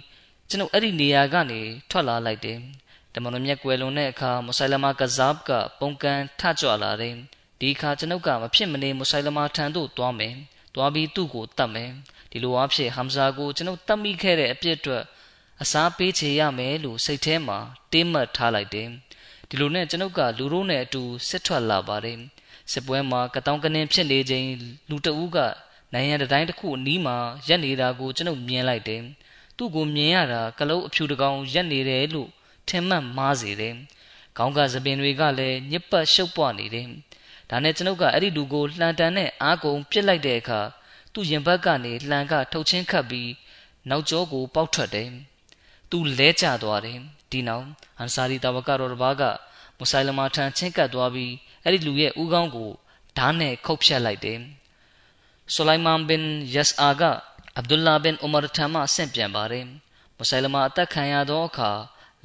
[0.49, 2.59] ကျွန်ုပ်အဲ့ဒီနေရာကနေထွက်လာလိုက်တယ်
[3.15, 7.15] တမန်တော်မြတ်ကွယ်လွန်တဲ့အခါမုဆိုင်လမာကဇာဘ်ကပုံကန်ထကြွလာတယ်
[7.61, 10.35] ဒီအခါကျွန်ုပ်ကမဖြစ်မနေမုဆိုင်လမာထံသို့သွားမယ်
[10.75, 11.91] သွားပြီးသူ့ကိုတတ်မယ်
[12.31, 15.05] ဒီလိုအဖြစ်ဟမ်ဇာကိုကျွန်ုပ်တတ်မိခဲ့တဲ့အပြစ်အတွက်
[15.63, 17.59] အစားပေးချေရမယ်လို့စိတ်ထဲမှာ
[17.93, 18.89] တင်းမှတ်ထားလိုက်တယ်
[19.49, 22.19] ဒီလိုနဲ့ကျွန်ုပ်ကလူတို့နဲ့အတူစစ်ထွက်လာပါတယ်
[22.73, 24.47] စစ်ပွဲမှာကတောင်းကနင်းဖြစ်နေချိန်
[24.89, 25.39] လူတအူးက
[25.93, 27.17] နိုင်ရန်တိုင်းတစ်ခုအနီးမှာ
[27.49, 29.03] ရက်နေတာကိုကျွန်ုပ်မြင်လိုက်တယ်
[29.57, 32.31] သူ့ကိုမြင်ရတာကလုတ်အဖြူတကောင်ရက်နေတယ်လို့
[32.69, 33.75] ထင်မှတ်မှားစေတယ်
[34.37, 36.89] ခေါင်းကသပင်တွေကလည်းညစ်ပတ်ရှုပ်ပွားနေတယ်
[37.51, 40.61] ဒါနဲ့ကျွန်ုပ်ကအဲ့ဒီလူကိုလှန်တန်နဲ့အားကုန်ပစ်လိုက်တဲ့အခါ
[41.13, 43.31] သူ့ရင်ဘတ်ကနေလှန်ကထုတ်ချင်းခတ်ပြီး
[43.89, 45.09] နောက်ကျောကိုပေါက်ထွက်တယ်။
[45.91, 46.99] သူလဲကျသွားတယ်။
[47.31, 47.67] ဒီနောက်
[47.99, 49.23] အန်ဆာရီတဝကတော်တစ်ပါးက
[49.79, 51.33] မုဆိုင်လမာထံချင်းကပ်သွားပြီး
[51.65, 52.71] အဲ့ဒီလူရဲ့ဥကောင်းကို
[53.19, 54.39] ဓာတ်နဲ့ခုတ်ဖြတ်လိုက်တယ်။
[55.55, 57.03] ဆူလိုက်မန်ဘင်ယက်အာက
[57.57, 59.65] အဗ်ဒူလာဘင်ဥမာထံမှဆင့်ပြန်ပါတယ်။
[60.17, 61.71] မုဆိုင်လမာအသက်ခံရသောအခါ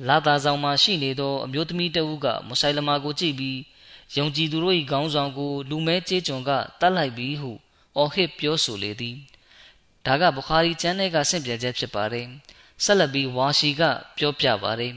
[0.07, 3.59] လာသာဆောင်မှာရှိနေသောအမျိုးသမီးတဦးကမုဆိုင်လမာကိုကြည့်ပြီး
[4.17, 7.51] ယုံကြည်သူတို့၏ခေါင်းဆောင်ကို လူမဲကျေးကျွန်ကတတ်လိုက်ပြီဟု
[7.97, 9.15] အော်ဟစ်ပြောဆိုလေသည်
[10.05, 12.27] ဒါကဘုခါရီကျမ်းထဲကဆင့်ပြချက်ဖြစ်ပါတယ်
[12.83, 13.81] ဆက်လက်ပြီးဝါရှီက
[14.17, 14.93] ပြောပြပါတယ်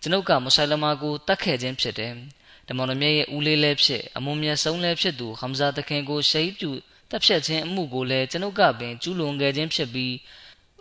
[0.00, 2.14] ကျွန်ုပ်ကမုဆိုင်လမာကိုတတ်ခဲ့ခြင်းဖြစ်တယ်
[2.68, 6.70] တမန်တော်မြတ်ရဲ့ဦးလေးလည်းဖြစ်အမွန်မြတ်ဆုံးလည်းဖြစ်သူဟမ်ဇာတခင်ကိုရှိတ်ပြု
[7.10, 10.14] တပ်ဖြတ်ခြင်းအမှုကိုလည်းကျွန်ုပ်ကပင်ကျူးလွန်ခဲ့ခြင်းဖြစ်ပြီး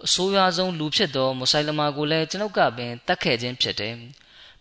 [0.05, 3.95] အဆိုးရွားဆုံးလူဖြစ်သောမုဆိုင်လမာကိုလည်းကျွန်ုပ်ကပင်တတ်ခဲ့ခြင်းဖြစ်တယ်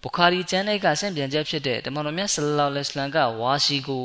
[0.02, 4.04] ဘုခါရီကျမ်းထဲကဆင့်ပြန်ချက်ဖြစ်တဲ့တမန်တော်မြတ်ဆလလောလ္လဟ်အလัยဟ်ကဝါရှိကို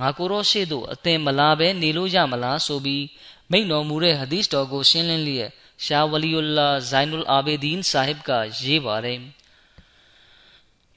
[0.00, 3.04] ငါကိုရောရှေ့သို့အသင်မလာဘဲနေလို့ရမလားဆိုပြီး
[3.50, 5.50] မိန့်တော်မူတဲ့ဟဒီစ်တော်ကိုရှင်းလင်းလျက်
[5.84, 8.30] ရှာဝလီယူလာဇိုင်နုလ်အာဘေဒင်ဆာဟစ်က
[8.62, 9.20] ရေးပါတယ်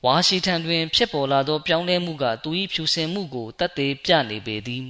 [0.06, 4.86] ဝါရှိထံတွင် ဖြစ်ပေါ်လာသောပြောင်းလဲမှုကသူ၏ဖြူစင်မှုကိုတတ်သေးပြနေပေသည်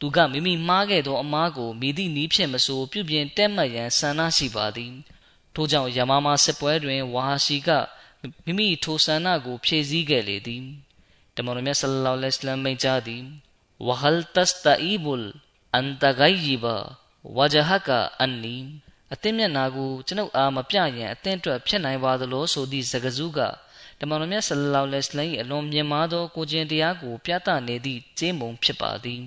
[0.00, 4.92] သူကမိမိမှားခဲ့သောအမားကိုမိသည့်နည်းဖြင့်မဆိုပြုပြင်တက်မှတ်ရန်ဆန္ဒရှိပါသည်
[5.54, 7.70] ထို့ကြောင့်ယမမာစစ်ပွဲတွင်ဝါရှိက
[8.44, 10.64] မိမိထိုဆန္ဒကို ဖြည့်ဆည်းခဲ့လေသည်
[11.36, 13.24] တမန်တော်မြတ်ဆလ္လာလဟ်အလိုင်းမိန့်ကြားသည်
[13.86, 15.30] ဝဟလ်တစတအီဘူလ်
[15.74, 16.76] အန်တဂိုင်ယီဘာ
[17.36, 18.56] ဝဂျဟကအန်နီ
[19.12, 23.40] အသင်မျက်နာကိုကျွန်ုပ်အားမပြရင်အသင်အတွက်ဖြစ်နိုင်ပါသလိုဆိုသည့်စကားစုက
[24.00, 29.22] တမန်တော်မြတ်ဆလ္လာလဟ်အလိုင်းအလွန်မြင့်မားသောကိုကျင်တရားကို ပြသနေသည့်ကျင်းပုံဖြစ်ပါသည်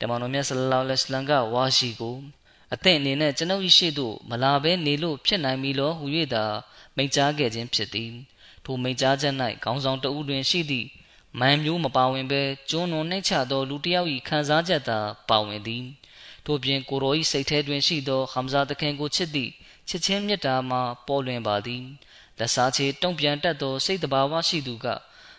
[0.00, 2.16] တမန်တော်မြတ်ဆလ္လာလဟ်အလိုင်းကဝါရှိကို
[2.74, 6.44] အသင်အနေနဲ့ကျွန်ုပ်၏ရှေ့သို့မလာဘဲနေလို့ဖြစ်နိုင်ပြီလောဟူ၍သာ
[6.96, 8.12] မိန့်ကြားခဲ့ခြင်းဖြစ်သည်
[8.64, 10.88] ထိုမိန့်ကြားချက်၌ခေါင်းဆောင်တဦးတွင်ရှိသည့်
[11.38, 15.84] မန်မျိုးမပါဝင်ဘဲကျွန်းတော်နှိမ့်ချသောလူတစ်ယောက်၏ခံစားချက်သာပါဝင်သည်
[16.44, 19.50] ထို့ပြင်ကိုရော၏စိတ်ထဲတွင်ရှိသောဟမ်ဇာတခင်ကိုချစ်သည့်
[19.88, 21.84] ချစ်ချင်းမေတ္တာမှာပေါ်လွင်ပါသည်
[22.38, 24.86] လက်စားချေတုံ့ပြန်တတ်သောစိတ်တဘာဝရှိသူက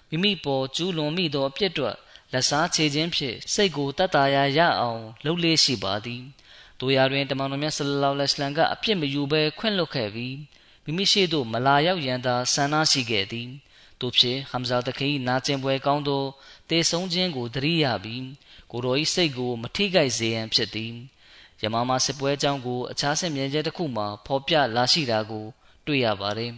[0.09, 1.95] မိမိပေါ်ကျူးလွန်မိသောအပြစ်အတွက်
[2.31, 6.23] လက်စားချေခြင်းဖြင့်စိတ်ကိုတတ်တာရရအောင်လှုပ်လေ့ရှိပါသည်
[6.81, 10.37] တို့ရာတွင်တမန်တော်မြတ်ဆလလောလဟ်အလัยဟ်ကအပြစ်မယူဘဲခွင့်လွှတ်ခဲ့ပြီး
[10.83, 13.49] မိမိရှိသို့မလာရောက်ရန်သာဆန္ဒရှိခဲ့သည်
[14.01, 16.23] တို့ဖြင့်ဟမ်ဇာတခင်နာကျင်ပွဲကောင်းသော
[16.69, 18.25] တေဆုံးခြင်းကိုသတိရပြီး
[18.71, 20.93] ကိုတော်၏စိတ်ကိုမထိခိုက်စေရန်ဖြစ်သည်
[21.61, 25.45] ယမမာစစ်ပွဲအကြောင်းကိုအခြားဆင့်မြင်ချက်တစ်ခုမှာဖော်ပြလာရှိတာကို
[25.87, 26.53] တွေ့ရပါတယ်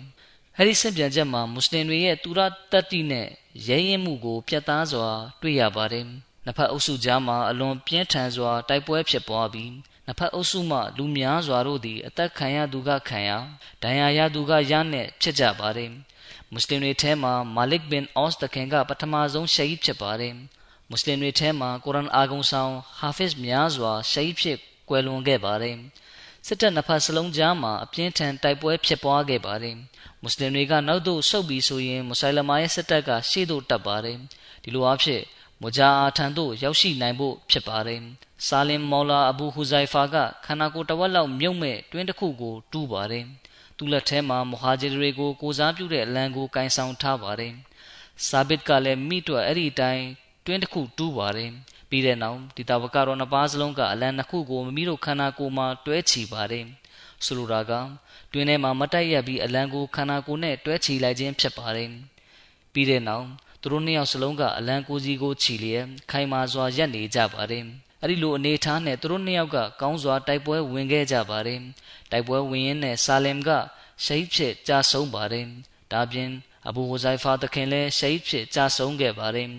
[0.57, 2.39] အဲဒီဆင့်ပြန်ချက်မှာမွတ်စလင်တွေရဲ့တူရ
[2.71, 3.27] တတ္တိနဲ့
[3.67, 5.09] ရဲရင်မှုကိုပြတ်သားစွာ
[5.41, 6.05] တွေ့ရပါတယ်
[6.45, 9.73] နှစ်ဖက်အုပ်စုကြားမှာအလွန်ပြင်းထန်စွာတိုက်ပွဲဖြစ်ပွားပြီး
[10.05, 13.31] နှစ်ဖက်အုပ်စုမှလူများစွာတို့သည်အသက်ခံရသူကခံရ
[13.83, 15.91] ဒဏ်ရာရသူကရနဲ့ဖြစ်ကြပါတယ်
[16.51, 20.33] မွတ်စလင်တွေထဲမှာမာလစ်ဘင်အော့စ်တခင်ကပထမဆုံးရှဟီဒ်ဖြစ်ပါတယ်
[20.89, 24.57] မွတ်စလင်တွေထဲမှာကုရ်အန်အာဂုံဆောင်ဟာဖစ်များစွာရှဟီဒ်ဖြစ်
[24.89, 25.77] ကွယ်လွန်ခဲ့ပါတယ်
[26.47, 29.75] စစ်တပ်နှစ်ဖက်စလုံးကြားမှာအပြင်းထန်တိုက်ပွဲဖြစ်ပွားခဲ့ပါတယ်
[30.21, 34.17] မွတ်စလင်တွေကနောက်သို့ဆုတ်ပြီးဆိုရင်မုဆိုင်လမာရဲ့စစ်တပ်ကရှေ့သို့တက်ပါတယ်
[34.63, 35.21] ဒီလိုအဖြစ်
[35.61, 38.01] မူဂျာအာထံသို့ရောက်ရှိနိုင်ဖို့ဖြစ်ပါတယ်
[38.47, 43.25] ဆာလင်မောလာအဘူဟူဇိုင်ဖာကခန္ဓာကိုယ်တစ်ဝက်လောက်မြုပ်မဲ့တွင်းတစ်ခုကိုတူးပါတယ်
[43.77, 47.53] သူ့လက်ထဲမှာမဟာဂျီတွေကိုကိုစားပြုတဲ့အလံကိုကင်ဆောင်ထားပါတယ်
[48.27, 50.05] ဆာဘစ်ကလည်းမိတွက်အဲ့ဒီတိုင်း
[50.45, 51.51] တွင်းတစ်ခုတူးပါတယ်
[51.89, 56.65] ပြီးတဲ့နောက်ဒီတာဝကတော်နှစ်ပါးစလုံးကအလံနှစ်ခုကိုမိမိတို့ခန္ဓာကိုယ်မှာတွဲချီပါတယ်
[57.25, 57.71] ဆိုလိုတာက
[58.31, 61.89] တွင်းထဲမှာမတိုက်ရပြီးအလံကိုခန္ဓာကိုယ်နဲ့တွဲချီလိုက်ခြင်းဖြစ်ပါတယ်
[62.73, 63.27] ပြီးတဲ့နောက်
[63.61, 67.65] သူတို့နှစ်ယောက်စလုံးကအလံကိုစီကိုချီလျက်ခိုင်မာစွာရပ်နေကြပါတယ်
[68.03, 71.61] အဲ့ဒီလိုအနေထားနဲ့သူတို့နှစ်ယောက်ကကောင်းစွာတိုက်ပွဲဝင်ခဲ့ကြပါတယ်
[72.11, 73.49] တိုက်ပွဲဝင်ရင်းနဲ့ဆာလင်က
[74.05, 75.47] ရှိတ်ဖြစ်ကြာဆုံးပါတယ်
[75.91, 76.29] ဒါပြင်
[76.67, 79.49] အဘူဟူဇိုင်ဖာတခင်လည်းရှိတ်ဖြစ်ကြာဆုံးခဲ့ပါတယ်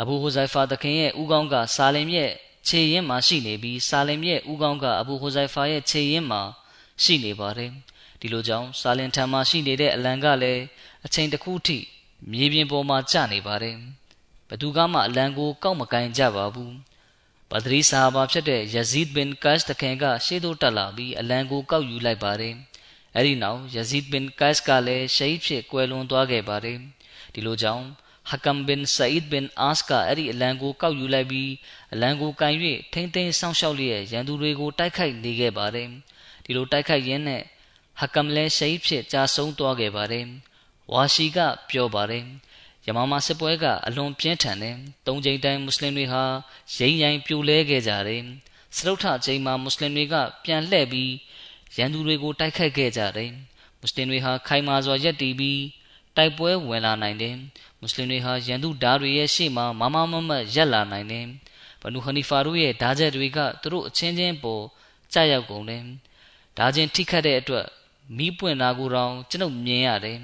[0.00, 2.30] အဘူဟူဇိုင်ဖာတခင်ရဲ့ဥကောင်းကဆာလင်ရဲ့
[2.68, 6.42] ခြေရင်းမှာရှိနေပြီးဆာလင်ရဲ့ဥကောင်းကအဘူဟူဇိုင်ဖာရဲ့ခြေရင်းမှာ
[7.02, 7.70] ရှိနေပါတယ်
[8.20, 10.62] ဒီလိုကြောင့်ဆာလင်ထံမှာရှိနေတဲ့အလံကလည်း
[11.06, 11.78] အချိန်တစ်ခုထိ
[12.30, 13.76] မြေပြင်ပေါ်မှာကျနေပါတယ်
[14.48, 16.72] ဘသူကမှအလံကိုကောက်မကင်ကြပါဘူး
[17.54, 22.54] ဘဒရီဆာဘာဖြစ်တဲ့ယဇီဒ်ဘင်ကတ်တခင်ကရှေ့သို့တက်လာပြီးအလံကိုကောက်ယူလိုက်ပါတယ်
[23.16, 26.78] အဲဒီနောက်ယဇီဒ်ဘင်ကတ်ကလည်းရှဟီဒ်ဖြစ်ကွယ်လွန်သွားခဲ့ပါတယ်
[27.34, 27.84] ဒီလိုကြောင့်
[28.30, 31.50] ဟကမ်ဘင်ဆာအစ်ဘင်အာစ်ကအဲ့ဒီအလံကိုကောက်ယူလိုက်ပြီး
[31.92, 32.54] အလံကိုကန်၍
[32.92, 35.88] ထိမ့်သိမ်းစောင့်ရှောက်လျက်ရန်သူတွေကိုတိုက်ခိုက်နေခဲ့ပါတယ်
[36.44, 37.42] ဒီလိုတိုက်ခိုက်ရင်းနဲ့
[38.00, 40.26] ဟကမ်လဲရှိတ်ဖြစ်ကြာဆုံးသွားခဲ့ပါတယ်
[40.92, 41.38] ဝါရှိက
[41.70, 42.24] ပြောပါတယ်
[42.86, 46.22] ယမမစစ်ပွဲကအလွန်ပြင်းထန်တယ်သုံးချိန်တိုင်းမွတ်စလင်တွေဟာ
[46.76, 48.22] ရိမ့်ရိုင်းပြိုလဲခဲ့ကြတယ်
[48.76, 50.14] စရုပ်ထချိန်မှာမွတ်စလင်တွေက
[50.44, 51.12] ပြန်လှည့်ပြီး
[51.76, 53.30] ရန်သူတွေကိုတိုက်ခိုက်ခဲ့ကြတယ်
[53.78, 55.60] မွတ်စလင်တွေဟာခိုင်မာစွာရပ်တည်ပြီး
[56.16, 57.34] တိုက်ပွဲဝင်လာနိုင်တယ်
[57.80, 61.26] မွတ်စလင်တွေဟာရန်သူဓာတွေရဲ့ရှေ့မှာမမမမရက်လာနိုင်တယ်
[61.82, 64.64] ဘနူဟနီဖာတို့ရဲ့ဓာချက်တွေကသူတို့အချင်းချင်းပေါ်
[65.12, 65.82] ကြာရောက်ကုန်တယ်
[66.58, 67.66] ဓာချင်းထိခတ်တဲ့အတွက်
[68.16, 70.18] မီးပွင့်တာကိုတောင်ကျွန်ုပ်မြင်ရတယ်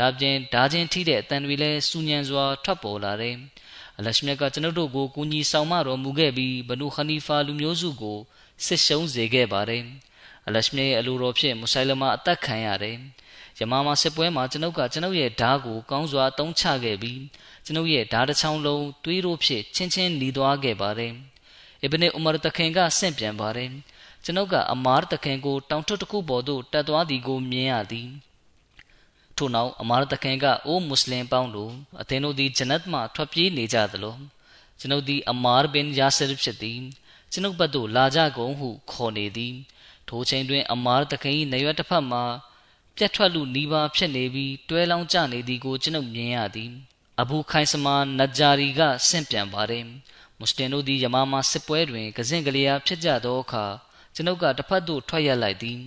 [0.00, 3.36] ဒါပြင်ဓာချင်းထိတဲ့အတန်တွေလည်းစူညံစွာထွက်ပေါ်လာတယ်
[3.98, 8.18] အလရှမြတ်ကကျွန်ုပ်တို့ကိုကူညီဆောင်မတော်မူခဲ့ပြီးဘနူခနီဖာလူမျိုးစုကို
[8.66, 9.84] စစ်ရှုံးစေခဲ့ပါတယ်
[10.46, 12.96] အလရှမြတ်ရဲ့အလိုတော်ဖြင့်မုဆိုင်လမာအသက်ခံရတယ်
[13.58, 17.20] ယမမာစစ်ပွဲမှာကျွန်ုပ်ကကျွန်ုပ်ရဲ့ဓာကိုကောင်းစွာတုံးချခဲ့ပြီး
[17.64, 21.12] ကျွန်ုပ်ရဲ့ဓာတစ်ချောင်းလုံးသွေးတို့ဖြင့်ချင်းချင်းหนีသွားခဲ့ပါတယ်
[21.82, 23.70] အစ်ဘနဥမာတခင်ကဆင့်ပြန်ပါတယ်
[24.24, 28.08] ကျွန်ုပ်ကအမားတခင်ကိုတောင်ထွတ်တစ်ခုပေါ်သို့တက်သွားသည်ကိုမြင်ရသည်
[29.40, 34.16] ထို့နောက်အမားတခင်ကအိုးမွတ်စလင်ပေါင်းတို့အသင်တို့သည်ဂျနတ်မှထွက်ပြေးနေကြသလို
[34.78, 36.80] ကျွန်ုပ်သည်အမားဘင်ယာဆရဖြစ်သည်
[37.32, 39.54] ကျွန်ုပ်ဘက်သို့လာကြကုန်ဟုခေါ်နေသည်
[40.08, 42.20] ထိုချိန်တွင်အမားတခင်၏နေရွက်တစ်ဖက်မှ
[42.96, 46.70] ပြတ်ထွက်လူနီးပါးဖြစ်နေပြီးတွဲလောင်းကျနေသည်ကိုကျွန်ုပ်မြင်ရသည်
[47.20, 49.84] အဘူခိုင်စမာနဂျာရီကဆင့်ပြန်ပါတယ်
[50.38, 53.64] မွတ်စလင်တို့သည်ယမမာစစ်ပွဲတွင်ကစင်ကလေးအားဖြစ်ကြသောအခါ
[54.14, 55.80] ကျွန်ုပ်ကတစ်ဖက်သို့ထွက်ရလိုက်သည်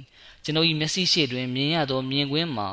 [0.43, 2.69] ကျွန်ုပ်၏မျက်စိရှိတွင်မြင်ရသောမြင်ကွင်းမှာ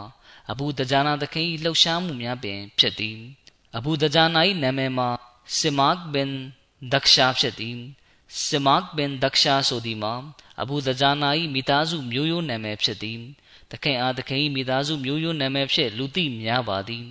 [0.50, 3.18] အဘူဒဂျာနာသခင်၏လှုပ်ရှားမှုများပင်ဖြစ်သည်
[3.76, 5.08] အဘူဒဂျာနာ၏နာမည်မှာ
[5.56, 6.30] ဆီမတ်ဘင်
[6.92, 7.78] ဒက်ရှာဖြစ်သည်
[8.44, 10.14] ဆီမတ်ဘင်ဒက်ရှာဆိုသည်မှာ
[10.60, 13.18] အဘူဒဂျာနာ၏မိသားစုမျိုးရိုးနာမည်ဖြစ်သည်
[13.70, 17.06] သခင်အားသခင်၏မိသားစုမျိုးရိုးနာမည်ဖြင့်လူသိများပါသည်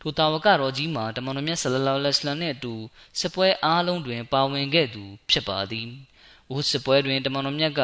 [0.00, 2.74] ထိုတာဝကတော်ကြီးမှာတမန်တော်မြတ်ဆလလောလဟ်အလัยဟိဝါစလမ်နှင့်အတူ
[3.18, 5.88] စစ်ပွဲအားလုံးတွင် ပါဝင်ခဲ့သူဖြစ်ပါသည်။
[6.54, 7.80] ဦးစစ်ပွဲတွင်တမန်တော်မြတ်က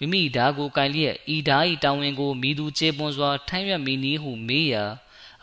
[0.00, 4.84] မိမိဓာကိုကင်လျက်ဤဓာ၏တောင်းဝင်ကိုမိသူကျေပွန်စွာထမ်းရွက်မိနည်းဟုမေးရာ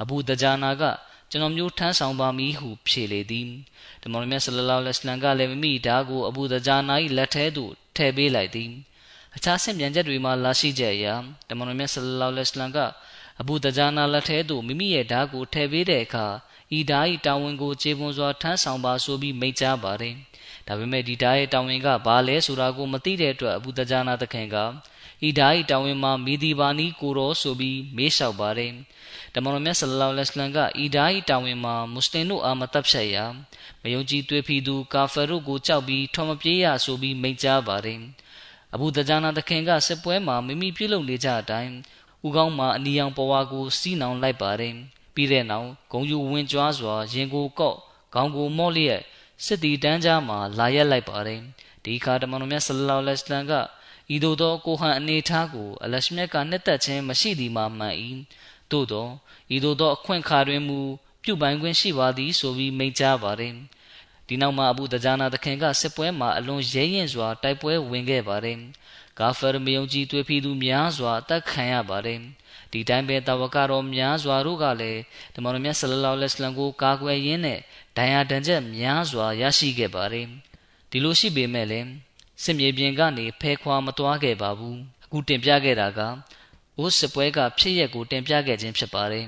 [0.02, 0.84] အဘူဒဂျာနာက
[1.32, 3.48] ကျွန်တော်မျိုးထမ်းဆောင်ပါမည်ဟုဖြေလေသည်။
[4.04, 8.70] တမန်တော်မြတ်ဆလလောလဟ်အလัยဟိဝါစလမ်ကလည်းမိမိဓာကိုအဘူဒဂျာနာ၏လက်ထဲသို့ထည့်ပေးလိုက်သည်။
[9.36, 11.14] အခြားဆင့်ပြန်ချက်တွေမှာလာရှိကြရာ
[11.50, 12.80] တမန်တော်မြတ်ဆလလောလဟ်အလัยဟိဝါစလမ်က
[13.42, 16.28] အဘူဒဂျာနာလက်ထဲသို့မိမိရဲ့ဓာကိုထည့်ပေးတဲ့အခါ
[16.78, 20.16] ဤဓာ၏တာဝန်ကိုခြေပွန်စွာထမ်းဆောင်ပါဆိုပြီးမိန့်ကြားပါတယ်။
[20.68, 24.58] ဒါပေမဲ့ဒီဓာရဲ့တာဝန်ကဘာလဲဆိုတာကိုမသိတဲ့အတွက်အဘူဒဂျာနာသခင်က
[25.28, 28.74] ဤဓာဤတာဝန်မှာမိဒီပါနီကိုရောဆိုပြီးမေးလျှောက်ပါတယ်
[29.34, 33.18] တမန်တော်မြတ်ဆလလောလ္လဟ်အလိုင်းကဤဓာဤတာဝန်မှာမွတ်စလင်တို့အားမတပ်ဖြတ်ရ
[33.82, 38.00] မယုံကြည်တွေ့ဖီသူကာဖာတို့ကိုကြောက်ပြီးထော်မပြေးရဆိုပြီးမိန့်ကြားပါတယ်
[38.74, 41.74] အဘူဒဂျာနာတခင်ကစစ်ပွဲမှာမိမိပြုလုပ်နေကြအတိုင်း
[42.26, 44.76] ဦးကောင်းမှာအနီရောင်ပဝါကိုစီးနှောင်လိုက်ပါတယ်
[45.16, 47.78] ပြီးတဲ့နောက်ဂုံယူဝင်ကြွားစွာရင်ကိုကော့
[48.14, 49.02] ခေါင်းကိုမော့လျက်
[49.46, 51.42] စစ်တီတန်းကြားမှာလာရက်လိုက်ပါတယ်
[51.86, 53.54] ဒီခါတမန်တော်မြတ်ဆလလောလ္လဟ်အလိုင်းက
[54.16, 57.96] ဤသို့သောကိုဟန်အနေထားကိုအလရှမြတ်ကနှစ်သက်ခြင်းမရှိသည်မှာမှန်၏
[58.72, 59.08] သို့သော
[59.56, 60.80] ဤသို့သောအခွင့်ခါတွင်မူ
[61.24, 63.54] ပြုပိုင်ခွင့်ရှိပါသည်ဆိုပြီးမိန့်ကြားပါတယ်
[64.28, 68.58] ဒီနောက်မှာအဘူတဂျာနာသခင်ကစစ်ပွဲမှာအလွန်ရဲရင်စွာတိုက်ပွဲဝင်ခဲ့ပါတယ်
[69.20, 72.20] ဂါဖာမယုံကြည်တွေ့ဖီသူများစွာအသက်ခံရပါတယ်
[72.72, 75.02] ဒီတိုင်းပဲတာဝကတော်များစွာတို့ကလည်း
[75.36, 77.60] တမန်တော်မြတ်ဆလလောလ္လဟ်အလိုင်းကိုကာကွယ်ရင်းနဲ့
[77.98, 80.28] ဒဏ်ရာဒဏ်ချက်များစွာရရှိခဲ့ပါတယ်
[80.92, 81.88] ဒီလိုရှိပေမဲ့လည်း
[82.44, 86.00] စစ်မြေပြင်ကနေဖဲခွာမသွားခဲ့ပါဘူးအခုတင်ပြခဲ့တာက
[86.78, 89.26] အိုးစစ်ပွဲကဖြစ်ရက်ကိုတင်ပြခဲ့ခြင်းဖြစ်ပါတယ်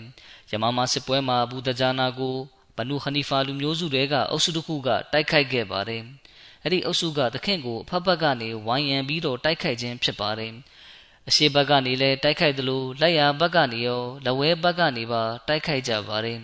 [0.51, 2.35] ယမမာစစ်ပွဲမှာအဘူဒဂျာနာကို
[2.77, 6.03] ဘနုခနီဖာလူမျိုးစုတွေကအုပ်စုတစ်ခုကတိုက်ခိုက်ခဲ့ပါတယ်
[6.63, 10.53] အဲ့ဒီအုပ်စုကသခင်ကိုအဖက်ဖက်ကနေဝိုင်းရန်ပြီးတော့တိုက်ခိုက်ခြင်းဖြစ်ပါတယ်
[11.29, 16.39] အရှိဘက်ကနေလည်းတိုက်ခိုက်သလိုလက်ရဘက်ကနေရောလက်ဝဲဘက်ကနေပါတိုက်ခိုက်ကြပါတယ်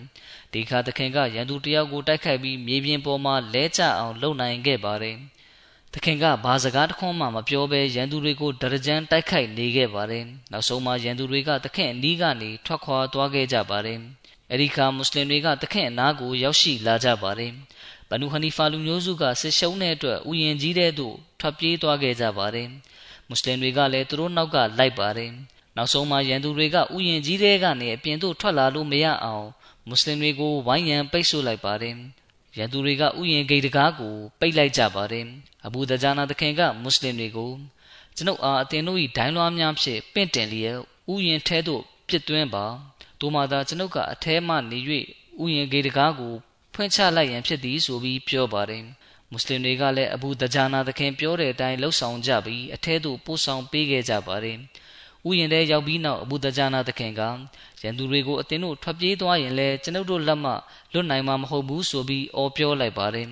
[0.52, 5.16] ဒီခါသခင်ကရန်သူတယောက်ကိုတိုက်ခိုက်ပြီးမြေပြင်ပေါ်မှာလဲကျအောင်လုပ်နိုင်ခဲ့ပါတယ်
[5.92, 13.98] သခင်ကဘာစကားတခွန်းမှမပြောဘဲရန်သူတွေကိုဒရကြမ်းတိုက်ခိုက်နေခဲ့ပါတယ်နောက်ဆုံးမှာရန်သူတွေကသခင်အနီးကနေထွက်ခွာသွားခဲ့ကြပါတယ်
[14.50, 17.52] အဲဒီခါမွတ်စလင်တွေကသခင်အနားကိုရောက်ရှိလာကြပါတယ်
[18.10, 22.68] ဘနူဟနီဖာလူမျိုးစုကဆစ်ရှုံးတဲ့အတွက်ဥယျင်ကြီးတဲ့သို့ထွက်ပြေးသွားခဲ့ကြပါတယ်
[23.28, 25.32] မွတ်စလင်တွေကလည်းသူတို့နောက်ကလိုက်ပါတယ်
[25.76, 29.46] နောက်ဆုံးမှာရန်သူတွေကဥယျင်ကြီးတဲ့ကနေအပြင်သို့ထွက်လာလို့မရအောင်
[29.88, 31.94] မွတ်စလင်တွေကိုဝိုင်းရန်ပိတ်ဆို့လိုက်ပါတယ်
[32.56, 35.26] ရန်သူတွေကဥယျင်ဂိတ်တကားကိုပိတ်လိုက်ကြပါတယ်
[35.66, 37.52] အဘူဒဂျာနာသခင်ကမွတ်စလင်တွေကို
[38.16, 40.78] ကျွန်ုပ်အားအသင်တို့၏ဒိုင်းလွှားများဖြင့်ပင့်တင်လျက်
[41.12, 42.64] ဥယျင်ထဲသို့ပြစ်သွင်းပါ
[43.20, 44.78] တို့မှသာကျွန်ုပ်ကအထဲမှနေ၍
[45.42, 46.34] ဥယျင်ဂေတကားကို
[46.74, 48.84] ဖွင့်ချလိုက်ရန်ဖြစ်သည်ဆိုပြီးပြောပါတယ်
[49.36, 54.58] မွတ်စလင်တွေကလည်းအဘူဒဂျာနာသခင်ပြောတဲ့အတိုင်းလှုပ်ဆောင်ကြပြီးအထဲသို့ပို့ဆောင်ပေးခဲ့ကြပါတယ်
[55.28, 57.22] ဥယျင်ထဲရောက်ပြီးနောက်အဘူဒဂျာနာသခင်က
[57.82, 60.52] ရန်သူတွေကိုအသင်တို့ထွက်ပြေးသွားရင်လည်းကျွန်ုပ်တို့လက်မှ
[60.92, 63.28] လွတ်နိုင်မှာမဟုတ်ဘူးဆိုပြီးအော်ပြောလိုက်ပါတယ်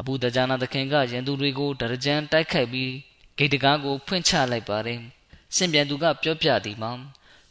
[0.00, 2.92] အဘူဒဂျာနာသခင်ကရန်သူတွေကိုဒရကြန်တိုက်ခိုက်ပြီး
[3.38, 5.00] ဂိတ်တကားကိုဖွင့်ချလိုက်ပါတယ်
[5.56, 6.92] စင်ပြန်သူကပြောပြသည်မှာ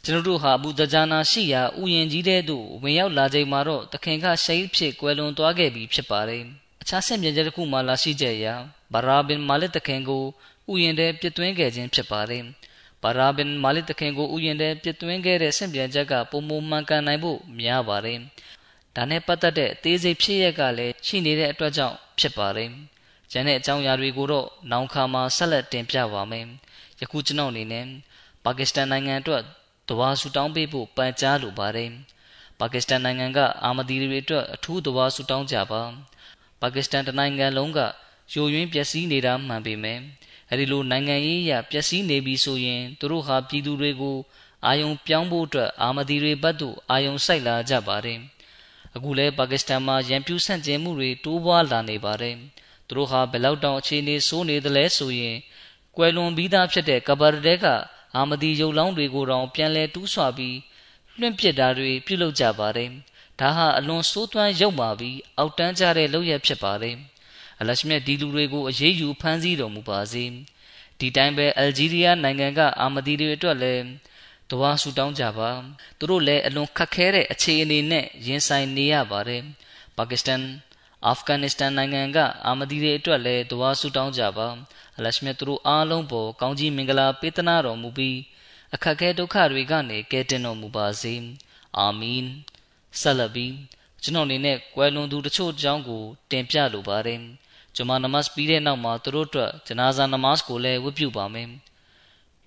[0.04, 6.46] ကျွန်တော်တို့ဟာအဘူဒဂျာနာရှိရာဥယျင်ကြီးတဲ့သို့ဝင်ရောက်လာချိန်မှာတော့သခင်ကရှိတ်ဖြစ်ကွယ်လွန်သွားခဲ့ပြီဖြစ်ပါတယ်
[6.88, 8.54] အခြားဆင့်ပြန်ချက်တစ်ခုမှလာရှိကြရာ
[8.94, 10.24] ဘာရာဘင်မာလစ်သခင်ကို
[10.72, 12.44] ဥယျင်ထဲပြစ်သွင်းခဲ့ခြင်းဖြစ်ပါတယ်
[13.04, 18.20] ဘာရာဘင်မာလစ်သခင်ကိုဥယျင်ထဲပြစ်သွင်းခဲ့တဲ့ဆင့်ပြန်ချက်ကပုံမမှန်ကန်နိုင်ဖို့များပါတယ်
[18.96, 22.70] ဒါနဲ့ပတ်သက်တဲ့အသေးစိတ်ဖြစ်ရက်ကလည်းရှိနေတဲ့အတွက်ကြောင့်ဖြစ်ပါတယ်
[23.32, 26.46] ကျန်တဲ့အကြောင်းအရာတွေကိုတော့နောက်ခါမှာဆက်လက်တင်ပြပါမယ်
[27.00, 27.86] ယခုကျွန်တော်အနေနဲ့
[28.44, 29.44] ပါကစ္စတန်နိုင်ငံအတွက်
[29.90, 31.92] တဝါဆူတောင်းပေးဖို့ပန်ကြားလိုပါတယ်
[32.60, 35.84] ပါကစ္စတန်နိုင်ငံကအာမဒီတွေအတွက်အထူးတဝါဆူတောင်းကြပါ
[36.62, 37.80] ပါကစ္စတန်တနိုင်ငံလုံးက
[38.34, 40.00] ယိုယွင်းပျက်စီးနေတာမှန်ပေမဲ့
[40.52, 44.18] အဲဒီလိုနိုင်ငံရေးအရပျက်စီးနေပြီဆိုရင်သူတို့ဟာပြည်သူတွေကို
[44.66, 48.20] အာယုံပြောင်းဖို့အတွက်အာမဒီတွေဘက်သို့အာယုံစိုက်လာကြပါတယ်
[48.96, 52.36] အခုလဲပါကစ္စတန်မှာရန်ပြူဆန့်ကျင်မှုတွေတိုးပွားလာနေပါတယ်
[52.88, 55.38] သူတို့ဟာဘယ်လောက်တောင်အခြေအနေဆိုးနေသလဲဆိုရင်
[55.96, 57.66] ကွယ်လွန်ပြီးသားဖြစ်တဲ့ကဘာတဲက
[58.16, 60.58] အာမဒီရုပ်လောင်းတွေကိုတောင်ပြန်လဲတူးဆွပြီး
[61.20, 62.92] လွင့်ပစ်တာတွေပြုလုပ်ကြပါတယ်
[63.40, 66.96] ဒါဟာအလွန်ဆိုးသွမ်းရုပ်ပါပြီးအောက်တန်းကြတဲ့လုပ်ရဖြစ်ပါတယ်
[67.60, 70.26] အလရှမြတ်ဒီလူတွေကိုအရေးယူဖမ်းဆီးတော်မူပါစေ
[71.00, 73.84] ဒီတိုင်းပဲအယ်ဂျီးရီးယားနိုင်ငံကအာမဒီတွေအတွက်လည်း
[74.50, 75.50] တဝါဆူတောင်းကြပါ
[75.98, 79.42] သူတို့လည်းအလွန်ခက်ခဲတဲ့အခြေအနေနဲ့ရင်ဆိုင်နေရပါတယ်
[79.98, 80.42] ပါကစ္စတန်
[81.08, 84.48] အာဖဂန်နစ္စတန်နိုင်ငံကအာမဒီတွေအတွက်လည်းတဝါဆူတောင်းကြပါ
[84.98, 88.18] အလရှမြတ်သူတို့အားလုံးပေါ်ကောင်းကြီးမင်္ဂလာပေးသနာတော်မူပြီး
[88.74, 91.14] အခက်ခဲဒုက္ခတွေကနေကယ်တင်တော်မူပါစေ
[91.78, 92.26] အာမင်
[93.02, 93.54] ဆက်လက်ပြီး
[94.02, 97.20] ကျွန်တော်အနေနဲ့ကွယ်လွန်သူတချို့အကြောင်းကို တင်ပြလိုပါတယ်
[97.76, 101.50] ဂျမာနမတ်ပြီးတဲ့နောက်မှာသူတို့အတွက်ဂျနာဇာနမတ်ကိုလည်းဝတ်ပြုပါမယ်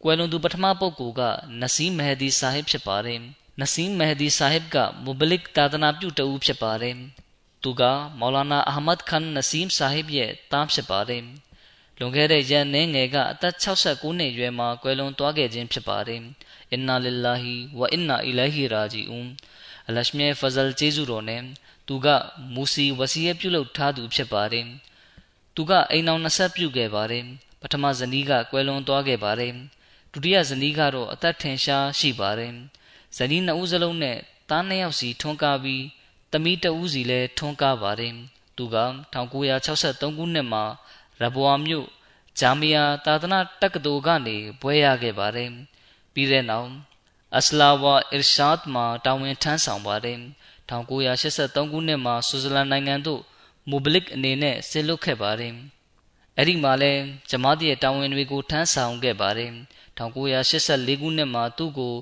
[0.03, 1.23] ကွယ်လွန်သူပထမပုဂ္ဂိုလ်က
[1.61, 3.21] နစီမဟဒီဆာဟစ်ဖြစ်ပါတယ်
[3.61, 6.97] နစီမဟဒီဆာဟစ်ကမူဘလစ်တာဒနာပြုတဦးဖြစ်ပါတယ်
[7.63, 7.83] သူက
[8.19, 11.25] မောလာနာအာမတ်ခန်နစီမ်ဆာဟစ်ရဲ့တားဖြစ်ပါတယ်
[11.99, 16.21] လွန်ခဲ့တဲ့ရန်နေငယ်ကအသက်69နှစ်အရွယ်မှာကွယ်လွန်သွားခဲ့ခြင်းဖြစ်ပါတယ်
[16.73, 17.43] အင်နာလ illah
[17.79, 19.29] ဝအင်နာအီလိုင်ဟီရာဂျီအွန်
[19.89, 21.43] အလရှမြဲဖဇလ်ကျေးဇူးတော်နဲ့
[21.89, 22.07] သူက
[22.55, 24.67] မူစီဝစီယပြုလုပ်ထားသူဖြစ်ပါတယ်
[25.55, 27.25] သူကအိမ်အောင်နှစ်ဆက်ပြုခဲ့ပါတယ်
[27.61, 29.53] ပထမဇနီးကကွယ်လွန်သွားခဲ့ပါတယ်
[30.13, 32.55] ဒုတိယဇနီးကတော့အသက်ထင်ရှားရှိပါတယ်
[33.17, 34.19] ဇနီးနှစ်ဦးစလုံးနဲ့
[34.51, 35.85] သားနှစ်ယောက်စီထွန်းကားပြီး
[36.33, 38.15] သမီးတဦးစီလည်းထွန်းကားပါတယ်
[38.57, 38.77] သူက
[39.43, 40.65] 1963ခုနှစ်မှာ
[41.21, 41.87] ရဘွာမြို့
[42.39, 45.51] ဂျာမီယာသာသနာတက္ကသိုလ်ကနေဘွဲရခဲ့ပါတယ်
[46.15, 46.71] ပြီးတဲ့နောက်
[47.37, 50.19] အစလာဝါအစ်ရှာဒ်မှာတာဝန်ထမ်းဆောင်ပါတယ်
[50.71, 53.21] 1983ခုနှစ်မှာဆွစ်ဇာလန်နိုင်ငံသို့
[53.71, 55.55] မူဘလစ်အနေနဲ့ဆင်းလွတ်ခဲ့ပါတယ်
[56.37, 56.93] အဲ့ဒီမှာလဲ
[57.31, 59.51] ဂျမားတီရဲ့တာဝန်တွေကိုထမ်းဆောင်ခဲ့ပါတယ်
[59.99, 61.95] 1984ခုနှစ်မှာသူ့ကို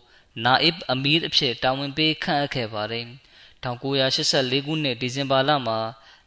[0.45, 3.07] နာအစ်အမီးအဖြစ်တာဝန်ပေးခန့်အပ်ခဲ့ပါတယ်
[3.65, 5.79] 1984ခုနှစ်ဒီဇင်ဘာလမှာ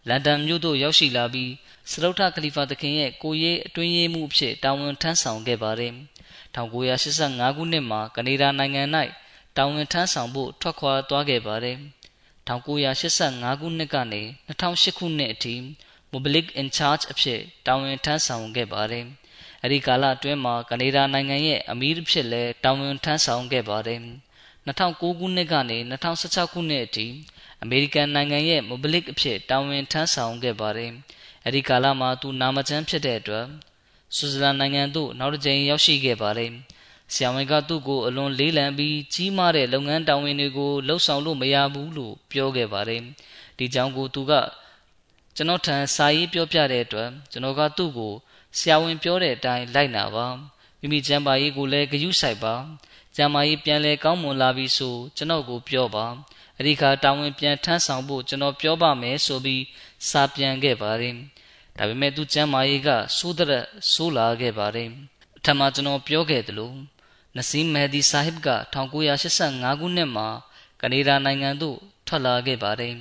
[0.08, 1.52] လန်ဒန်မြို့သို့ရောက်ရှိလာပြီး
[1.92, 5.94] စလုထခလီဖာသခင်ရဲ့ကိုရေးအတွင်းရေးမှုအဖြစ်တာဝန်ထမ်းဆောင်ခဲ့ပါတယ်
[6.56, 8.84] 1985ခုနှစ်မှာကနေဒါနိုင်ငံ၌
[9.58, 11.78] တာဝန်ထမ်းဆောင်ဖို့ထွက်ခွာသွားခဲ့ပါတယ်
[12.48, 15.56] 1985ခုနှစ်ကနေ2008ခုနှစ်အထိ
[16.14, 19.06] Mobilic in Charge အဖြစ်တာဝန်ထမ်းဆောင်ခဲ့ပါတယ်။
[19.64, 24.00] အဲဒီကာလအတွင်းမှာကနေဒါနိုင်ငံရဲ့အမီးဖြစ်လဲတာဝန်ထမ်းဆောင်ခဲ့ပါတယ်။
[24.68, 27.08] 2009ခုနှစ်ကနေ2016ခုနှစ်အထိ
[27.62, 30.92] အမေရိကန်နိုင်ငံရဲ့ Mobilic အဖြစ်တာဝန်ထမ်းဆောင်ခဲ့ပါတယ်။
[31.46, 33.46] အဲဒီကာလမှာသူနာမကျန်းဖြစ်တဲ့အတွက်
[34.16, 36.52] ဆွစ်ဇာလန်နိုင်ငံသို့နောက်တစ်ကြိမ်ရောက်ရှိခဲ့ပါတယ်။
[37.14, 43.02] ဆရာဝန်ကသူ့ကိုအလွန်လေးလံပြီးကြီးမားတဲ့လုပ်ငန်းတာဝန်တွေကိုလှုပ်ဆောင်လို့မရဘူးလို့ပြောခဲ့ပါတယ်။
[43.58, 44.34] ဒီကြောင့်ကိုသူက
[45.36, 48.14] ကျွန်တော်ထံစာရေးပြောပြတဲ့အတွက်ကျွန်တော်ကသူ့ကို
[48.58, 50.28] ဆရာဝန်ပြောတဲ့အတိုင်းလိုက်နာပါ
[50.80, 52.56] မိမိကျမ်းပါရေးကိုလည်းဂရုစိုက်ပါ
[53.16, 56.06] ကျမ်းမာရေးပြန်လဲကောင်းမွန်လာပြီဆိုကျွန်တော်ကိုပြောပါ
[56.58, 59.64] အဲ့ဒီခါတာဝန်ပြန်ထမ်းဆောင်ဖို့ကျွန်တော်ပြောပါမယ်ဆိုပြီး
[60.10, 61.16] စာပြန်ခဲ့ပါတယ်
[61.80, 64.90] ဒါပေမဲ့သူကျမ်းမာရေးကစိုးတဲ့ဆိုးလာခဲ့ပါတယ်
[65.38, 66.74] အထက်မှာကျွန်တော်ပြောခဲ့သလို
[67.36, 70.28] နစီမဟဒီဆာဟစ်က1985ခုနှစ်မှာ
[70.82, 72.96] ကနေဒါနိုင်ငံသို့ထွက်လာခဲ့ပါတယ်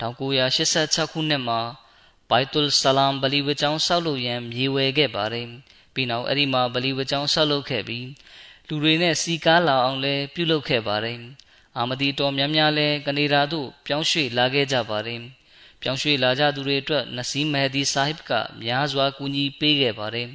[0.00, 1.60] 1986ခုနှစ်မှာ
[2.30, 5.48] ဘိုက်တူလ်ဆလာမ်ဗလီဝကျောင်းဆောက်လုပ်ရန်မြေဝယ်ခဲ့ပါတယ်
[5.94, 8.06] ပြီးနောက်အဲ့ဒီမှာဗလီဝကျောင်းဆောက်လုပ်ခဲ့ပြီး
[8.68, 11.18] လူတွေနဲ့စီကားလာအောင်လဲပြုလုပ်ခဲ့ပါတယ်
[11.76, 15.20] အာမဒီတော်များများလဲကနေဒါသို့ပြောင်းရွှေ့လာခဲ့ကြပါတယ်
[15.82, 20.28] ပြောင်းရွှေ့လာကြသူတွေအတွက်နစီမဟဒီဆာဟစ်ကများစွာကူညီပေးခဲ့ပါတယ်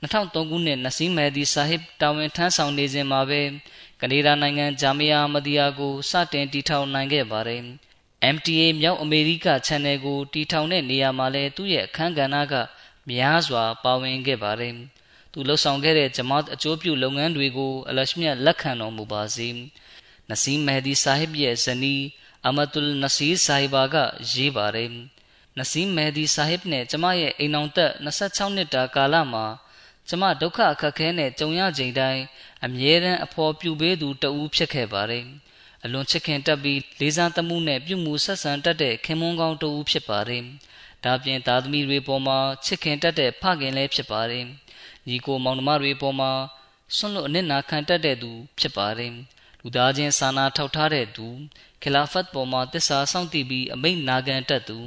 [0.00, 3.42] 2003ခုနှစ်နစီမဟဒီဆာဟစ်တာဝန်ထမ်းဆောင်နေစဉ်မှာပဲ
[4.00, 7.62] ကနေဒါနိုင်ငံဂျာမီယာမဒီယာကိုစတင်တည်ထောင်နိုင်ခဲ့ပါတယ်
[8.34, 12.54] MTA မြောက်အမေရိက channel ကိုတီထောင်တဲ့နေရာမှာလဲသူ့ရဲ့အခန်းကဏ္ဍက
[13.10, 14.74] များစွာပါဝင်ခဲ့ပါတယ်။
[15.32, 19.48] သူလှုပ်ဆောင်ခဲ့တဲ့ဂျမာတ်အကျိုးပြုလုပ်ငန်းတွေကိုအလရှမြတ်လက်ခံတော်မူပါစေ။
[20.30, 22.02] နစီမဟဒီဆာဟစ်ရဲ့ဇနီး
[22.46, 23.96] အမတုလ်နစီဆာဟီဘာက
[24.32, 24.90] ရေးပါတယ်။
[25.58, 29.46] နစီမဟဒီဆာဟစ်နဲ့ကျမရဲ့အိမ်အောင်သက်26နှစ်တာကာလမှာ
[30.08, 32.22] ကျမဒုက္ခအခက်ခဲနဲ့ကြုံရချိန်တိုင်း
[32.64, 35.24] အမြဲတမ်းအဖော်ပြူပေးသူတဦးဖြစ်ခဲ့ပါတယ်။
[35.84, 40.42] အလွန်ချစ်ခင်တတ်ပြီးလေးစားသမှုနဲ့ပြုမှုဆက်ဆံတတ်တဲ့ခင်မွန်းကောင်းတူဖြစ်ပါတယ်။
[41.04, 44.44] ဒါပြင်သားသမီးတွေပေါ်မှာချစ်ခင်တတ်တဲ့ဖခင်လည်းဖြစ်ပါတယ်။
[45.08, 46.32] ညီကိုမောင်နှမတွေပေါ်မှာ
[46.96, 49.12] ဆွန့်လွတ်အနစ်နာခံတတ်တဲ့သူဖြစ်ပါတယ်။
[49.60, 51.26] လူသားချင်းစာနာထောက်ထားတဲ့သူ
[51.88, 54.78] ခလာဖတ်ပေါ်မှာတစ္ဆာစောင့်တည်ပြီးအမိန့်နာခံတတ်သူ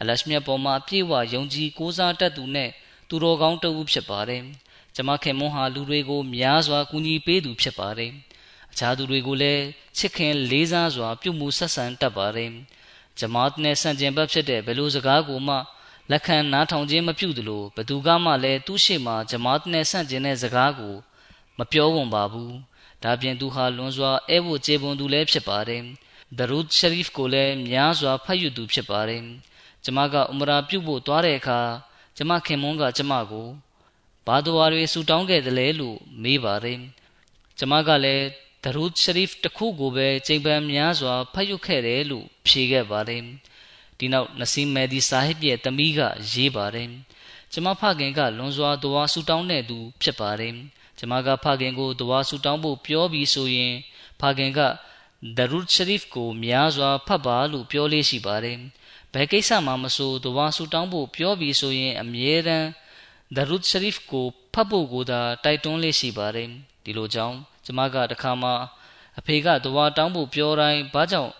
[0.00, 2.70] အလရှမြတ်ပေါ်မှာပြေဝယုံကြည်ကိုးစားတတ်သူနဲ့
[3.08, 4.42] သူတော်ကောင်းတဦးဖြစ်ပါတယ်။
[4.94, 8.12] ကျမခင်မွန်းဟာလူတွေကိုများစွာကူညီပေးသူဖြစ်ပါတယ်။
[8.72, 9.62] အခြားသူတွေကိုလည်း
[9.96, 12.50] ချစ်ခင်လေးစားစွာပြုမှုဆက်ဆံတတ်ပါတယ်။
[13.18, 15.56] ဂျမာတ်နဲ့ဆန့်ကျင်ဘက်ဖြစ်တဲ့ဘယ်လိုစကားကိုမှ
[16.10, 20.94] လက်ခံနားထောင်ခြင်းမပြုသလိုဘသူကမှလည်းသူ့ရှေ့မှာဂျမာတ်နဲ့ဆန့်ကျင်တဲ့စကားကို
[21.58, 22.52] မပြောဝံပါဘူး။
[23.02, 25.84] ဒါပြင်သူဟာလွန်စွာအဲဝကျေပွန်သူလည်းဖြစ်ပါတယ်။
[26.38, 29.22] ဒရူဒ်ရှရီဖ်ကိုလည်းများစွာဖတ်ယူသူဖြစ်ပါတယ်။
[29.84, 31.60] ကျမကအူမရာပြုတ်ဖို့သွားတဲ့အခါ
[32.16, 33.48] ကျမခင်မွန်းကကျမကို
[34.26, 36.78] ဘာတော်ရီဆူတောင်းခဲ့တယ်လဲလို့မေးပါတယ်။
[37.58, 38.24] ကျမကလည်း
[38.64, 43.22] ဒရူဒ်ရှရီဖ်တစ်ခုကိုပဲချိန်ပန်များစွာဖတ်ယူခဲ့တယ်လို့ဖြေခဲ့ပါတယ်
[43.98, 46.00] ဒီနောက်နစီမဲဒီဆာဟစ်ရဲ့တမီးက
[46.32, 46.88] ရေးပါတယ်
[47.52, 50.54] ကျမဖခင်ကလွန်စွာတဝါဆူတောင်းတဲ့သူဖြစ်ပါတယ်
[50.98, 53.74] ကျမကဖခင်ကိုတဝါဆူတောင်းဖို့ပြောပြီးဆိုရင်
[54.20, 54.60] ဖခင်က
[55.38, 58.58] ဒရူဒ်ရှရီဖ်ကိုများစွာဖတ်ပါလို့ပြောလေးရှိပါတယ်
[59.12, 62.68] ဘယ်ကိစ္စမှမဆိုတဝါဆူတောင်းဖို့ပြောပြီးဆိုရင်အမြဲတမ်း
[63.36, 66.48] ဒရူဒ်ရှရီဖ်ကိုဖတ်ဖို့ကိုသာတိုက်တွန်းလေးရှိပါတယ်
[66.84, 68.50] ဒီလိုကြောင့်ကျမကတခါမှ
[69.18, 71.32] အဖေကတဝါတောင်းဖို့ပြောတိုင်းဘာကြောင့်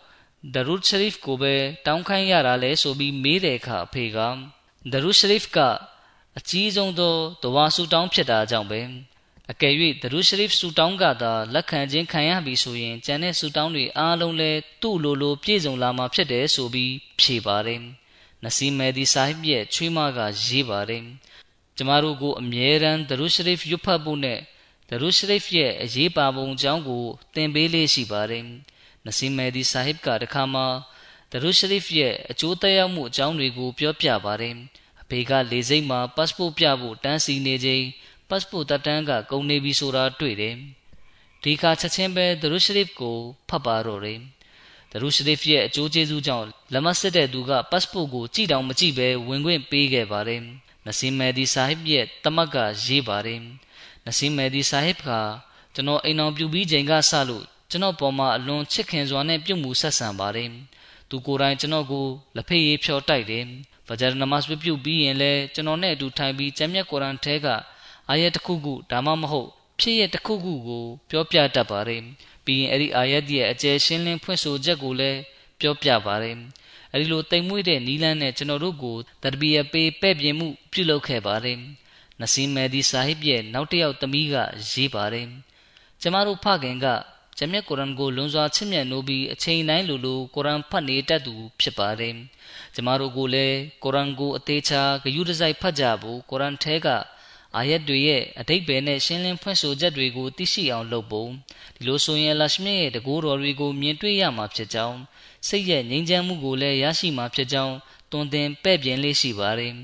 [0.55, 1.55] ဒရူရှရီဖ်ကိုပဲ
[1.87, 4.19] တောင်းခိုင်းရတာလဲဆိုပြီးမေးတဲ့အခါအဖေက
[4.93, 5.59] ဒရူရှရီဖ်က
[6.39, 8.81] အကြီးဆုံးသောတဝါဆူတောင်းဖြစ်တာကြောင့်ပဲ
[9.53, 17.81] အကယ်၍ဒရူရှရီဖ်ဆူတောင်းကသာလက်ခံခြင်းခံရပြီဆိုရင်ကျန်တဲ့ဆူတောင်းတွေအားလုံးလည်းသူ့လိုလိုပြည့်စုံလာမှာဖြစ်တယ်ဆိုပြီးဖြေပါတယ်
[18.45, 21.05] နစီမဲဒီဆာဟစ်ရဲ့ချွေးမကရေးပါတယ်
[21.77, 24.41] ကျမတို့ကိုအမြဲတမ်းဒရူရှရီဖ်ရွတ်ဖတ်ဖို့နဲ့
[24.91, 27.05] ဒရူရှရိဖ်ရဲ့အရေးပါပုံအကြောင်းကို
[27.35, 28.45] သင်ပေးလေးရှိပါတယ်။
[29.07, 30.63] နစီမဲဒီဆာဟစ်ကတခါမှ
[31.33, 34.55] ဒရူရှရိဖ်ရဲ့အကျိုးသက်ရောက်မှုအကြောင်းတွေကိုပြောပြပါတယ်။
[35.03, 37.85] အဖေကလေစိတ်မှာပတ်စပို့ပြဖို့တန်းစီနေချိန်
[38.29, 40.55] ပတ်စပို့တက်တန်းကကုန်နေပြီဆိုတာတွေ့တယ်။
[41.43, 43.17] ဒီခါချက်ချင်းပဲဒရူရှရိဖ်ကို
[43.49, 44.19] ဖတ်ပါတော့တယ်။
[44.93, 50.43] ဒရူရှရိဖ်ရဲ့အကျိုးကျေးဇူးကြောင့်လက်မစစ်တဲ့သူကပတ်စပို့ကိုကြည့်တောင်မကြည့်ပဲဝင်ခွင့်ပေးခဲ့ပါတယ်။
[50.87, 53.41] နစီမဲဒီဆာဟစ်ရဲ့တမတ်ကရေးပါတယ်
[54.07, 55.09] နစီမဲဒီဆာဟစ်က
[55.75, 60.51] ကျွန်တော်အိမ်အောင်ပြုပြီးချိန်ကစလို့ကျွန်တော်ပေါ်မှာအလွန်ချစ်ခင်စွာနဲ့ပြုမှုဆက်ဆံပါတယ်
[61.09, 62.07] သူကိုယ်တိုင်ကျွန်တော်ကို
[62.37, 63.45] လက်ဖေးရေးဖြော်တိုက်တယ်
[63.87, 67.47] ဖဂျာနမတ်ပြုပြီးရင်လည်းကျွန်တော်နဲ့အတူထိုင်ပြီးကျမ်းမြတ်ကုရ်အာန်ထဲက
[68.11, 69.49] အာယတ်တစ်ခုခုဒါမှမဟုတ်
[69.81, 72.03] ဖြစ်ရတစ်ခုခုကို ပြောပြတတ်ပါတယ်
[72.45, 75.19] ပြီးရင်အဲ့ဒီအာယတ်ရဲ့အကျယ်ရှင်းလင်းဖွင့်ဆိုချက်ကိုလည်း
[75.61, 76.37] ပြောပြပါတယ်
[76.93, 81.59] အဲဒီလိုတိမ်မွေ့တဲ့နီလန်းနဲ့ကျွန်တော်တို့ကိုတရဘီယပေးပဲ့ပြင်မှုပြုလုပ်ခဲ့ပါတယ်
[82.21, 84.35] နစီမဲဒီဆာဟစ်ရဲ့နောက်တစ်ယောက်သမီးက
[84.71, 85.29] ရေးပါတယ်
[86.01, 86.87] ကျမတို့ဖခင်က
[87.39, 92.15] ဂျမြတ်ကုရ်အန်ကိုလွန်စွာချစ်မြတ်နိုးပြီးအချိန်တိုင်းလိုလိုကုရ်အန်ဖတ်နေတတ်သူဖြစ်ပါတယ်
[92.75, 96.89] ကျမတို့ကိုလည်းကုရ်အန်ကိုအသေးချာဂယုတစိုက်ဖတ်ကြဖို့ကုရ်အန်ထဲက
[97.57, 101.31] အာယတ်တွေရဲ့အတိတ်ပဲနဲ့ရှင်းလင်းဖွင့်ဆိုချက်တွေကိုသိရှိအောင်လုပ်ဖို့
[101.77, 104.99] ဒီလိုဆိုရင်လာရှမြရဲ့တကူတော်တွေကိုမြင်တွေ့ရမှာဖြစ်ကြောင်း
[105.49, 107.75] စိတ်ရဲ့ငြိမ်းချမ်းမှုကိုလည်းရရှိမှာဖြစ်ကြောင်း
[108.13, 109.75] တွင်တင်ပဲ့ပြင်လေးရှိပါတယ်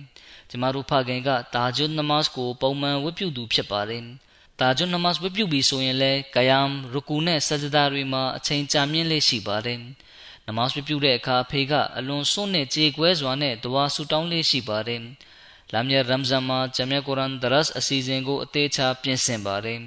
[0.51, 4.05] ကျမတို့ဖခင်ကတာဂျွတ်နမတ်ကို ပုံမှန်ဝတ်ပြုသူဖြစ်ပါတယ်
[4.61, 9.79] တာဂျွတ်နမတ်ဝတ်ပြုပြီးဆိုရင်လည်းကယမ်ရကူနဲ့ဆဂျဒါတွေမှာအချိန်ကြာမြင့်လေးရှိပါတယ်
[10.47, 15.03] နမတ်ဝတ်ပြုတဲ့အခါဖေကအလွန်စွန့်နဲ့ကြေကွဲစွာနဲ့တဝါဆူတောင်းလေးရှိပါတယ်
[15.73, 19.81] လာမြရမ်ဇန်မှာဂျမ်မြတ်ကုရ်အန်ဒရတ်အစီအစဉ်ကိုအသေးချာပြင်ဆင်ပါတယ်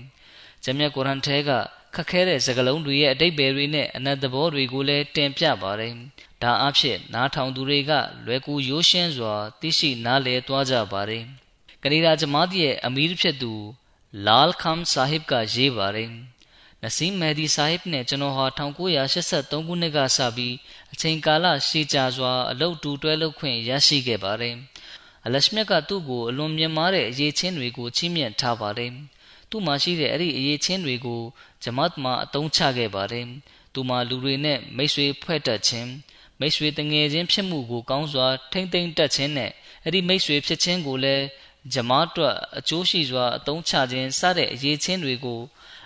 [0.63, 1.51] ဂျမ်မြတ်ကုရ်အန်ထဲက
[1.95, 5.93] ခက်ခဲတဲ့စကားလုံးတွေရဲ့အတိတ်ပဲတွေနဲ့အနတ်သဘောတွေကိုလည်းတင်ပြပါတယ်
[6.41, 7.91] ဒါအဖြစ်နားထောင်သူတွေက
[8.25, 11.23] လွယ်ကူရိုးရှင်းစွာသိရှိနားလည်သွားကြပါတယ်
[11.83, 13.53] ကနေဒါဂျမားတီရဲ့အမီးဖြစ်သူ
[14.25, 16.09] လာလ်ခမ်ဆာဟစ်ကရေးပါတယ်
[16.81, 20.55] နစီမဲဒီဆာဟစ်နဲ့ကျွန်တော်ဟာ1983ခုနှစ်ကစပြီး
[20.93, 24.55] အချိန်ကာလရှည်ကြာစွာအလုပ်တူတွဲလုပ်ခွင့်ရရှိခဲ့ပါတယ်
[25.25, 28.91] အလရှမြတ်ကသူ့ကိုအလွန်မြင့်မားတဲ့အရေးချင်းတွေကိုချီးမြှင့်ထားပါတယ်။
[29.49, 31.21] သူ့မှာရှိတဲ့အဲ့ဒီအရေးချင်းတွေကို
[31.63, 33.25] ဂျမတ်မှာအသုံးချခဲ့ပါတယ်။
[33.73, 35.89] သူမှာလူတွေနဲ့မိတ်ဆွေဖွဲ့တတ်ခြင်း
[36.39, 39.51] မိတ်ဆွေတငယ်ချင်းဖြစ်မှုကိုကောင်းစွာထိမ့်သိမ့်တတ်ခြင်းနဲ့
[39.83, 41.25] အဲ့ဒီမိတ်ဆွေဖြစ်ခြင်းကိုလည်း
[41.73, 45.41] ဂျမတ်အတွက်အကျိုးရှိစွာအသုံးချခြင်းစတဲ့အရေးချင်းတွေကို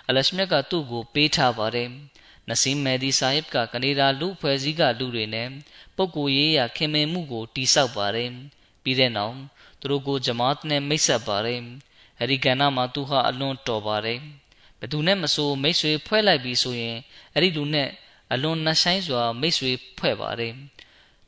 [0.08, 1.90] အလရှမြတ်ကသူ့ကိုပေးထားပါတယ်။
[2.50, 5.48] နစီမဲဒီဆာဟစ်ကကနေဒါလူဖွဲ့စည်းကလူတွေနဲ့
[5.96, 8.32] ပုဂ္ဂိုလ်ရေးရာခင်မင်မှုကိုတိဆောက်ပါတယ်။
[8.88, 9.36] ပြီးတဲ့နောက်
[9.80, 11.62] သူတို့ကိုဂျမာတ်နဲ့မိတ်ဆက်ပါတယ်
[12.20, 14.20] အဲဒီကဏ္ဍမှာသူဟာအလွန်တော်ပါတယ်
[14.80, 16.98] ဘယ်သူနဲ့မဆိုမိတ်ဆွေဖွဲ့လိုက်ပြီးဆိုရင်
[17.34, 17.90] အဲ့ဒီလူနဲ့
[18.34, 20.54] အလွန်နှဆိုင်စွာမိတ်ဆွေဖွဲ့ပါတယ်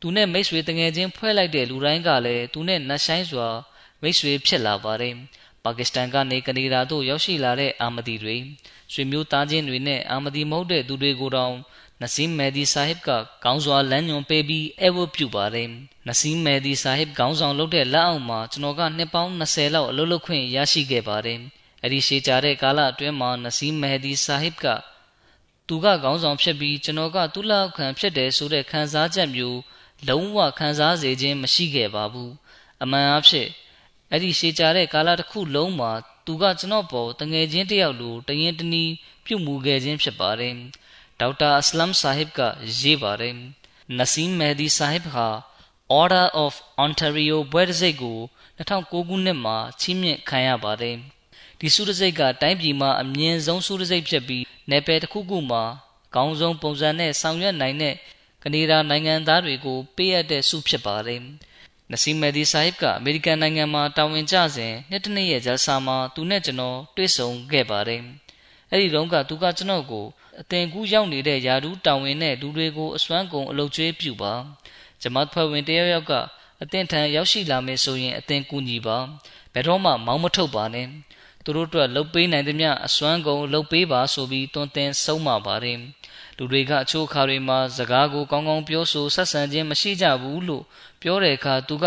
[0.01, 3.47] သူနဲ့မိတ်ဆွေတငယ်ချင်းဖွဲ့လိုက်တဲ့လူတိုင်းကလည်းသူနဲ့နှဆိုင်စွာ
[4.01, 5.15] မိတ်ဆွေဖြစ်လာပါတယ်
[5.63, 8.35] ပါကစ္စတန်ကနေကနေဒါသို့ရောက်ရှိလာတဲ့အာမဒီတွေ
[8.93, 11.55] ဆွေမျိုးသားချင်းတွေနဲ့အာမဒီမဟုတ်တဲ့သူတွေကိုတောင်
[12.01, 13.09] နစီမဲဒီဆာဟစ်က
[13.43, 15.69] ကောင်းစွာလမ်းညွှန်ပေးပြီးအဲဝတ်ပြုပါတယ်
[16.07, 21.39] နစီမဲဒီဆာဟစ်ခေါင်းဆောင်လုပ်တဲ့လက်အောက်မှာကျွန်တော်ကနှစ်ပေါင်း20လောက်အလုပ်လုပ်ခွင့်ရရှိခဲ့ပါတယ်
[21.81, 24.65] အဲ့ဒီရှေးကြတဲ့ကာလအတွင်းမှာနစီမဲဒီဆာဟစ်က
[25.67, 29.59] သူကခေါင်းဆောင်ဖြစ်ပြီးကျွန်တော်ကသူ့လက်ခံဖြစ်တယ်ဆိုတဲ့ခံစားချက်မျိုး
[30.07, 32.33] လုံးဝခံစားစေခြင်းမရှိခဲ့ပါဘူး
[32.83, 33.47] အမှန်အဖြစ်
[34.11, 35.91] အဲ့ဒီရှေးကြတဲ့ကာလတစ်ခုလုံးမှာ
[36.25, 38.93] သူကကျွန်တော်ပေါ်တငယ်ချင်းတယောက်လိုတရင်တနည်း
[39.25, 40.55] ပြုတ်မှုခဲ့ခြင်းဖြစ်ပါတယ်
[41.19, 42.39] ဒေါက်တာအစလမ်ဆာဟစ်က
[42.79, 43.35] ရေးပါတယ်
[43.97, 45.27] နစီမ်မဲဒီဆာဟစ်ဟာ
[46.01, 46.53] Order of
[46.85, 48.19] Ontario ဘွဲတစိတ်ကို
[48.57, 50.97] 2009ခုနှစ်မှာချီးမြှင့်ခံရပါတယ်
[51.59, 55.63] ဒီစုတစိတ်ကတိုင်းပြည်မှာအမြင့်ဆုံးစုတစိတ်ဖြစ်ပြီးနယ်ပယ်တစ်ခုခုမှာ
[56.15, 57.95] ကောင်းဆုံးပုံစံနဲ့ဆောင်ရွက်နိုင်တဲ့
[58.43, 61.21] ကနေဒါနိုင်ငံသားတွေကိုပေးအပ်တဲ့စုဖြစ်ပါတယ်
[61.91, 68.01] နစီမဲဒီဆာဟစ်ကအမေရိကန်နိုင်ငံမှာတာဝန်ကျစဉ်နှစ်တနှစ်ရဲ့ဂျာဆာမှာသူနဲ့ကျွန်တော်တွေ့ဆုံခဲ့ပါတယ်
[68.71, 70.05] အဲ့ဒီတုန်းကသူကကျွန်တော်ကို
[70.41, 74.33] အသင်ကူးရောက်နေတဲ့ယာဒူးတောင်ဝင်တဲ့လူတွေကိုအစွမ်းကုန်အလုတ်ကျွေးပြုပါ
[75.01, 76.13] ဂျမတ်ဖွဲ့ဝင်တယောက်ယောက်က
[76.61, 78.97] အသင်ထံရောက်ရှိလာမယ်ဆိုရင်အသင်ကူညီပါ
[79.53, 80.87] ဘယ်တော့မှမောင်းမထုတ်ပါနဲ့
[81.43, 85.79] သူတို့အတွက်လှုပ်ပေးနိုင်သမျှအစွမ်းကုန်လှုပ်ပေးပါဆိုပြီးတွန်းတင်ဆုံးမပါတယ်
[86.37, 90.63] လူတွေကအချို့အခါတွေမှာစကားကိုကောင်းကောင်းပြောဆိုဆက်ဆံခြင်းမရှိကြဘူးလို့
[91.01, 91.85] ပြောတဲ့အခါသူက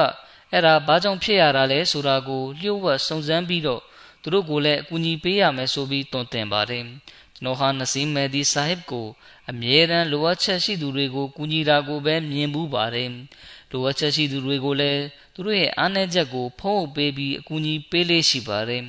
[0.53, 3.83] အဲ့ဒါဘာကြောင့်ဖြစ်ရတာလဲဆိုတာကိုလျှို့ဝှက်စုံစမ်းပြီးတော့
[4.23, 6.85] သူတို့ကိုလည်းအကူအညီပေးရမယ်ဆိုပြီးတွန်းတင်ပါတယ်
[7.35, 9.07] ကျွန်တော်ဟာနစီမဲဒီဆာဟစ်ကို
[9.51, 13.11] အမြဲတမ်းလိုအပ်ချက်ရှိသူတွေကိုကူညီတာကိုပဲမြင်မှုပါတယ်
[13.71, 15.03] လိုအပ်ချက်ရှိသူတွေကိုလည်း
[15.35, 18.83] သူတို့ရဲ့အားနည်းချက်ကိုဖုံးအုပ်ပေးပြီးအကူအညီပေးလေးရှိပါတယ်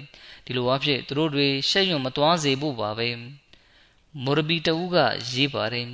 [0.46, 3.10] ဒီလိုအဖြစ်သူတို့တွေရှက်ရွံ့မသွားစေဖို့ပါပဲ
[4.24, 4.96] မော်ရဘီတူက
[5.34, 5.88] ရေးပါတယ်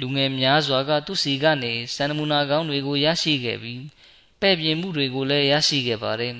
[0.00, 3.82] လူငယ်များစွာကသူစီကနေစံနမူနာကောင်းတွေကိုရရှိခဲ့ပြီး
[4.40, 6.34] ပဲ့ပြင်မှုတွေကိုလည်းရရှိခဲ့ပါတယ်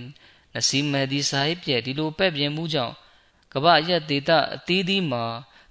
[0.55, 2.95] နစီမဲဒီဆာဟစ်ရဲ့ဒီလိုပဲ့ပြင်မှုကြောင့်
[3.53, 5.25] ကမ္ဘာရက်ဒေတာအသီးသီးမှာ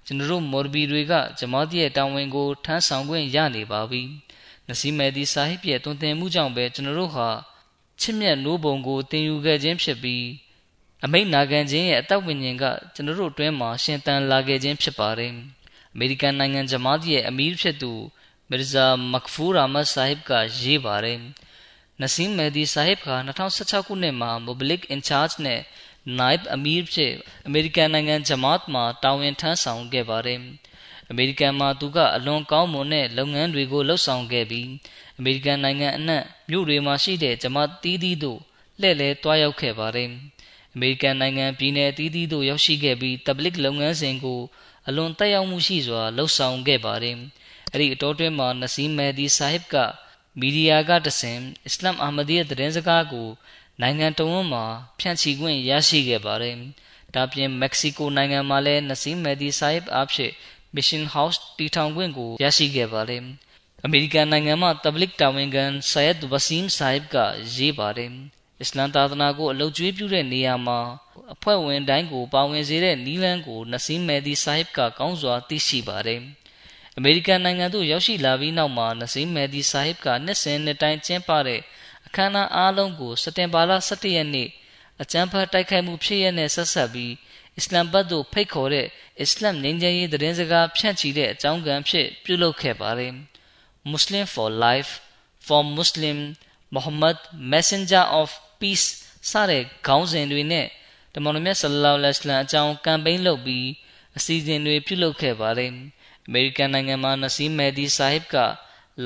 [0.06, 4.02] ကျွန်တော်တို့မော်ရဘီတွေကဂျမားတီရဲ့တာဝန်ကိုထမ်းဆောင်ခွင့်ရနေပါပြီ။
[4.68, 7.28] နစီမဲဒီဆာဟစ်ရဲ့တွင်တင်မှုကြောင့်ပဲကျွန်တော်တို့ဟာ
[8.00, 10.24] ချစ်မြတ်နိုးပုံကိုတင်ယူခဲ့ခြင်းဖြစ်ပြီး
[11.04, 12.64] အမိတ်နာခံခြင်းရဲ့အသက်ဝိညာဉ်က
[12.94, 15.32] ကျွန်တော်တို့အတွင်းမှာရှင်သန်လာခဲ့ခြင်းဖြစ်ပါတယ်။
[15.92, 17.92] အမေရိကန်နိုင်ငံဂျမားတီရဲ့အမီးဖြစ်သူ
[18.50, 20.30] မီရဇာမက်ဖူရာမတ်ဆာဟစ်က
[20.62, 21.18] ရေးပါတယ်။
[22.00, 23.08] နစီမ်မဲဒီဆာဟစ်က
[23.48, 25.60] 2016ခုနှစ်မှာ Mobilik in charge နဲ့
[26.18, 27.12] Naib Amir ဖြစ်
[27.46, 30.40] အမေရိကန်နိုင်ငံဂျမတ်မှာတာဝန်ထမ်းဆောင်ခဲ့ပါတယ်။
[31.10, 34.68] အမေရိကန်မှာသူကအလွန်ကောင်းမွန်တဲ့လုပ်ငန်းတွေကိုလှုပ်ဆောင်ခဲ့ပြီး
[35.18, 38.40] အမေရိကန်နိုင်ငံအနှံ့မြို့တွေမှာရှိတဲ့ဂျမတ်တီးတီးတို့
[38.80, 40.08] လှည့်လည်တွားရောက်ခဲ့ပါတယ်။
[40.74, 44.40] အမေရိကန်နိုင်ငံပြည်내တီးတီးတို့ရောက်ရှိခဲ့ပြီးတဘလစ်လုပ်ငန်းစဉ်ကို
[44.88, 47.16] အလွန်တက်ရောက်မှုရှိစွာလှုပ်ဆောင်ခဲ့ပါတယ်။
[47.72, 49.76] အဲ့ဒီအတော်တွင်းမှာနစီမဲဒီဆာဟစ်က
[50.40, 53.28] မီဒီယာကတဆင်အစ္စလာမ်အာမဒီယသတင်းစကားကို
[53.80, 54.64] နိုင်ငံတော်ဝန်မှာ
[54.98, 56.56] ဖြန့်ချီခွင့်ရရှိခဲ့ပါတယ်။
[57.14, 60.32] ဒါပြင်မက္ကဆီကိုနိုင်ငံမှာလည်းနစီမဲဒီဆာဟစ်အဖြစ်
[60.74, 63.22] Mission House တည်ထောင်ခွင့်ကိုရရှိခဲ့ပါတယ်။
[63.84, 67.16] အမေရိကန်နိုင်ငံမှာတဘလစ်တာဝန်ခံဆာယက်ဝစီမ်ဆာဟစ်က
[67.56, 68.10] ရေးပါတယ်။
[68.60, 70.78] အစ္စလမ်သာသနာကိုအလုကျွေးပြုတဲ့နေရာမှာ
[71.34, 76.20] အဖွဲ့ဝင်တိုင်းကိုပါဝင်စေတဲ့နီလန်းကိုနစီမဲဒီဆာဟစ်ကကောင်းစွာသိရှိပါတယ်။
[76.98, 81.60] အမေရိကန်နိုင်ငံသို့ရောက်ရှိလာပြီးနောက်မှာနစီမဲဒီဆာဟစ်ကနှစ်စဉ်နှစ်တိုင်းကျင်းပတဲ့
[82.06, 84.48] အခမ်းအနားအားလုံးကိုစက်တင်ဘာလ17ရက်နေ့
[85.02, 87.12] အကြမ်းဖက်တိုက်ခိုက်မှုဖြစ်ရတဲ့ဆက်ဆက်ပြီး
[87.56, 88.86] အစ္စလမ်ဘတ်သို့ဖိတ်ခေါ်တဲ့
[89.20, 93.12] အစ္စလမ်ငြိမ်းချမ်းရေးသတင်းစကားဖြန့်ချီတဲ့အကြောင်းကံဖြစ်ပြုလုပ်ခဲ့ပါတယ်။
[93.92, 94.90] Muslim for Life
[95.46, 96.18] for Muslim
[96.74, 97.16] Muhammad
[97.52, 98.28] Messenger of
[98.60, 98.86] Peace
[99.30, 100.66] စတဲ့ခေါင်းစဉ်တွေနဲ့
[101.14, 103.66] တမန်တော်မြတ်ဆလ္လာလဟ်အလัยဟိဝါစလမ်အကြောင်းကမ်ပိန်းလုပ်ပြီး
[104.16, 105.72] အစီအစဉ်တွေပြုလုပ်ခဲ့ပါတယ်။
[106.28, 108.36] အမေရိကန်နိုင်ငံမှာနစီမဲဒီဆာဟစ်က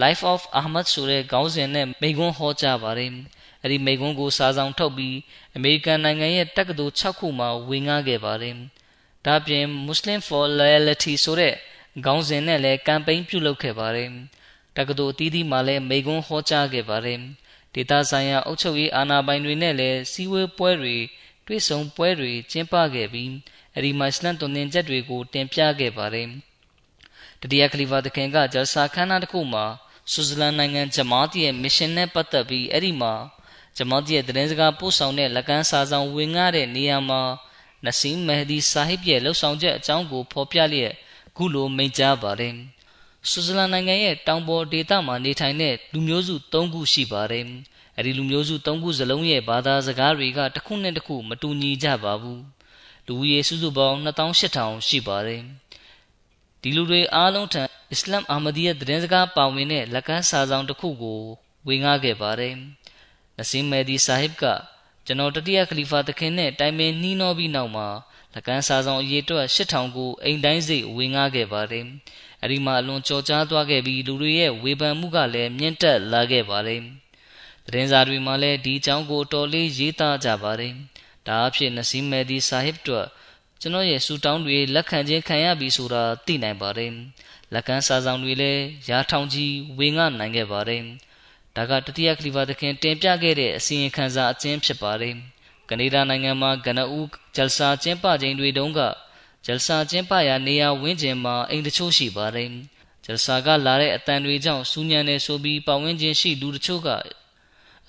[0.03, 3.11] Life of Ahmad ဆိုတဲ့ခေါင်းစဉ်နဲ့မိန့်ခွန်းဟောကြားပါတယ်။
[3.63, 5.17] အဲဒီမိန့်ခွန်းကိုစာဆောင်ထုတ်ပြီး
[5.57, 8.55] အမေရိကန်နိုင်ငံရဲ့တက္ကသိုလ်6ခုမှာဝင်ငှခဲ့ပါတယ်။
[9.27, 11.55] ဒါပြင် Muslim for Loyalty ဆိုတဲ့
[12.05, 14.09] ခေါင်းစဉ်နဲ့လည်းကမ်ပိန်းပြုလုပ်ခဲ့ပါတယ်။
[14.77, 17.19] တက္ကသိုလ်အသီးသီးမှာလည်းမိန့်ခွန်းဟောကြားခဲ့ပါတယ်။
[17.75, 20.97] ဒေသဆိုင်ရာအုပ်ချုပ်ရေးအာဏာပိုင်တွေနဲ့လည်းစီးဝေးပွဲတွေ
[21.47, 23.31] တွေ့ဆုံပွဲတွေကျင်းပခဲ့ပြီး
[23.75, 26.31] အဲဒီမှာအစ္စလမ်တုံသင်ချက်တွေကိုတင်ပြခဲ့ပါတယ်။
[27.41, 29.65] တတိယခလီဖာသခင်ကဂျလ်ဆာခန်းနာတစ်ခုမှာ
[30.13, 33.15] ဆွစ်ဇာလန်နိုင်ငံဂျမားတီရဲ့မစ်ရှင်နဲ့ပတ်သက်ပြီးအဲ့ဒီမှာ
[33.77, 37.23] ဂျမားတီရဲ့သတင်းစကားပို့ဆောင်တဲ့လက်ကမ်းစာဆောင်ဝင်ငှတဲ့နေရာမှာ
[37.85, 40.93] နစီမ်မဟဒီဆာဟစ်ရဲ့လှုပ်ဆောင်ချက်အကြောင်းကိုဖော်ပြလျက်
[41.37, 42.55] ခုလိုမိန့်ကြားပါတယ်
[43.31, 47.45] ဆွစ်ဇာလန်နိုင်ငံရဲ့တောင်ပေါ်ဒေသမှာနေထိုင်တဲ့လူမျိုးစု၃ခုရှိပါတယ်။
[47.99, 52.41] အဲဒီလူမျိုးစု၃ခုစလုံးရဲ့ဘာသာစကားတွေကတစ်ခုနဲ့တစ်ခုမတူညီကြပါဘူး။
[53.07, 55.43] လူဦးရေစုစုပေါင်း2800ရှိပါတယ်။
[56.69, 57.63] ဒီလူတွေအားလုံးထံ
[57.93, 61.21] အစ္စလာမ်အာမဒီယတ်သတင်းစကားပါဝင်တဲ့လက်ကမ်းစာဆောင်တစ်ခုကို
[61.67, 62.55] ဝေငှခဲ့ပါတယ်။
[63.39, 64.45] နစင်မဲဒီဆာဟစ်က
[65.07, 67.89] ကျွန်တော်တတိယခလီဖာသခင်နဲ့တိုင်ပင်နှီးနှောပြီးနောက်မှာ
[68.35, 71.85] လက်ကမ်းစာဆောင်အရေးအတွက်8000ကိုအိမ်တိုင်းစိတ်ဝေငှခဲ့ပါတယ်။
[72.43, 76.81] အဲဒီမှာအလွန်ကြော်ကြားသွားခဲ့ပြီးလူတွေရဲ့ဝေဖန်မှုကလည်းမြင့်တက်လာခဲ့ပါတယ်။
[77.67, 80.73] သတင်းစာတွေမှာလည်းဒီအကြောင်းကိုတော်လေးရေးသားကြပါတယ်။
[81.27, 83.07] ဒါအဖြစ်နစီမဲဒီဆာဟစ်တို့
[83.61, 86.91] ကျွန်တော်ရဲ့ဆူတောင်းတွေလက်ခံခြင်းခံရပြီဆိုတာသိနိုင်ပါတယ်။
[87.53, 90.83] လက်ကမ်းစာဆောင်တွေလည်းရာထောင်ကြီးဝေငှနိုင်ခဲ့ပါတယ်။
[91.57, 95.15] ဒါကတတိယခလီဖာသခင်တင်ပြခဲ့တဲ့အစီရင်ခံစာအကျဉ်းဖြစ်ပါတယ်။
[95.71, 98.81] ကနေဒါနိုင်ငံမှာကနဦးဂျလ်ဆာကျင်းပခြင်းတွေတုန်းက
[99.47, 102.49] ဂျလ်ဆာကျင်းပရာနေရာဝန်းကျင်မှာအိမ်တချို့ရှိပါတယ်။
[103.05, 106.89] ဂျလ်ဆာကလာတဲ့အတန်တွေကြောင့်စူးညံနေဆိုပြီးပတ်ဝန်းကျင်ရှိလူတချို့က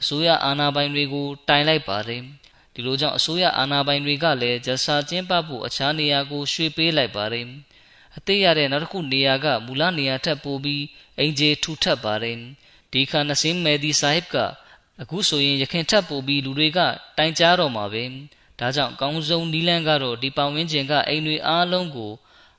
[0.01, 2.23] အစိုးရအာဏာပိုင်တွေကိုတိုင်လိုက်ပါတယ်။
[2.77, 7.47] ဒီလိုကြောင့်အစိုးရအာဏာပိုင်တွေကလည်းဂျဆာကျင်းပဖို့အခြားနေရာကိုရွှေ့ပေးလိုက်ပါတယ်
[8.17, 10.83] အသေးရတဲ့နောက်တစ်ခုနေရာကမူလနေရာထပ်ပိုပြီး
[11.19, 12.37] အင်ဂျီထူထပ်ပါတယ်
[12.91, 14.35] ဒီခါနစင်းမဲဒီဆာဟစ်က
[15.01, 16.79] အခုဆိုရင်ရခင်ထပ်ပိုပြီးလူတွေက
[17.17, 18.03] တိုင်ကြားတော့မှာပဲ
[18.59, 22.11] ဒါကြောင့်အကောင်းဆုံးနီလန်းကတော့ဒီပတ်ဝန်းကျင်ကအိမ်တွေအားလုံးကို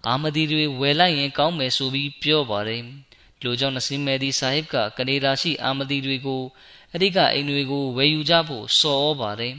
[0.06, 6.42] အာမဒီတွေဝယ်လိုက်ရင်ကောင်းမယ်ဆိုပြီးပြောပါတယ်ဒီလိုကြောင့်နစင်းမဲဒီဆာဟစ်ကကနေဒါရှိအာမဒီတွေကို
[6.94, 9.54] အဓိကအိမ်တွေကိုဝယ်ယူကြဖို့စော်ဩပါတယ်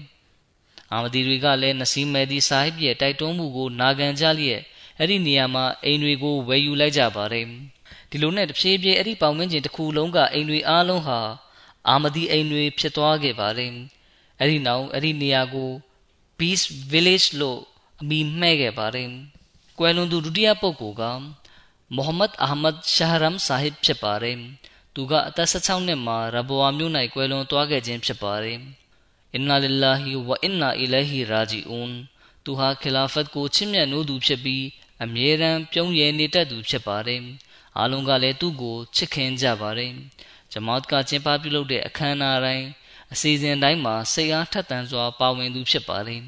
[0.92, 4.62] အာမဒီတွေကလည်းနစီမဲဒီဆာဟစ်ရဲ့တိုက်တွန်းမှုကိုနာခံကြလျက်
[5.00, 7.46] အဲ့ဒီနေရာမှာအိမ်တွေကိုဝယ်ယူလိုက်ကြပါတယ်
[8.10, 11.20] ဒီလိုနဲ့တဖြည်းဖြည်းအဲ့ဒီပေါင်မင်းကျင်တစ်ခုလုံးကအိမ်တွေအားလုံးဟာ
[11.88, 13.72] အာမဒီအိမ်တွေဖြစ်သွားခဲ့ပါတယ်
[14.40, 15.70] အဲ့ဒီနောက်အဲ့ဒီနေရာကို
[16.38, 17.60] Peace Village လို့
[18.02, 19.10] အမည်မှဲ့ခဲ့ပါတယ်
[19.80, 21.04] ကွယ်လွန်သူဒုတိယပုဂ္ဂိုလ်က
[21.96, 24.38] မိုဟမ္မဒ်အာဟမဒ်ရှာဟရမ်ဆာဟစ်ဖြစ်ပါတယ်
[24.94, 28.60] သူကအသက်16နှစ်မှာရဘဝမြို့၌ကွယ်လွန်သွားခဲ့ခြင်းဖြစ်ပါတယ်
[29.34, 31.92] အင်နာလ illah ဝအင်နာအီလိုင်ဟီရာဂျီအွန်
[32.44, 34.66] သူဟာခလာဖတ်ကိုချစ်မြတ်နိုးသူဖြစ်ပြီး
[35.04, 37.22] အမြဲတမ်းပြုံးရည်နေတတ်သူဖြစ်ပါတယ်
[37.78, 39.94] အားလုံးကလည်းသူ့ကိုချစ်ခင်ကြပါတယ်
[40.52, 42.68] ဂျမတ်ကကျင်းပပြုလုပ်တဲ့အခမ်းအနားတိုင်း
[43.14, 46.22] အစီအစဉ်တိုင်းမှာစိတ်အားထက်သန်စွာပါဝင်သူဖြစ်ပါတယ်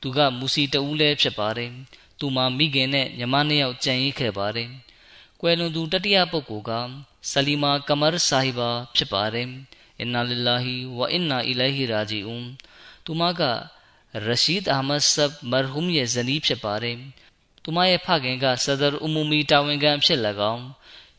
[0.00, 1.70] သူကမူစီတဦးလည်းဖြစ်ပါတယ်
[2.18, 4.70] သူမှာမိခင်နဲ့ညီမနှစ်ယောက်ကြံရိခဲ့ပါတယ်
[5.40, 6.72] ကွယ်လွန်သူတတိယပုဂ္ဂိုလ်က
[7.30, 9.48] ဆလီမာကမရ်ဆာဟီဘာဖြစ်ပါတယ်
[10.00, 10.64] အင်နာလ illah
[10.96, 12.46] ဝအင်နာအီလိုင်ဟီရာဂျီအွန်
[13.04, 13.42] သူမက
[14.26, 16.96] ရရှိဒ်အာမတ်ဆပ်မရဟူမ်ရဲ့ဇနီးဖြစ်ပါတယ်
[17.62, 20.20] သူမရဲ့ဖခင်ကဆဒရ်အူမူမီတာဝန်ခံဖြစ်၎
[20.52, 20.64] င်း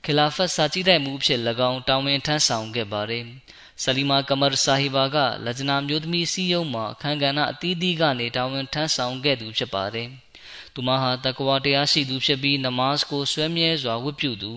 [0.06, 3.26] ခလာဖတ်စာကြည့်တဲ့မှုဖြစ်၎င်းတာဝန်ထမ်းဆောင်ခဲ့ပါတယ်
[3.84, 10.10] ဆလီမာကမရ်ဆာဟီဘာကလဂျနာမျိုးသမီးစီယုံမှာအခမ်းကဏ္ဍအသီးသီးကနေတာဝန်ထမ်းဆောင်ခဲ့သူဖြစ်ပါတယ်။
[10.74, 14.54] သူမဟာတကွာတရားရှိသူဖြစ်ပြီးနမတ်ကိုဆွဲမြဲစွာဝတ်ပြုသူ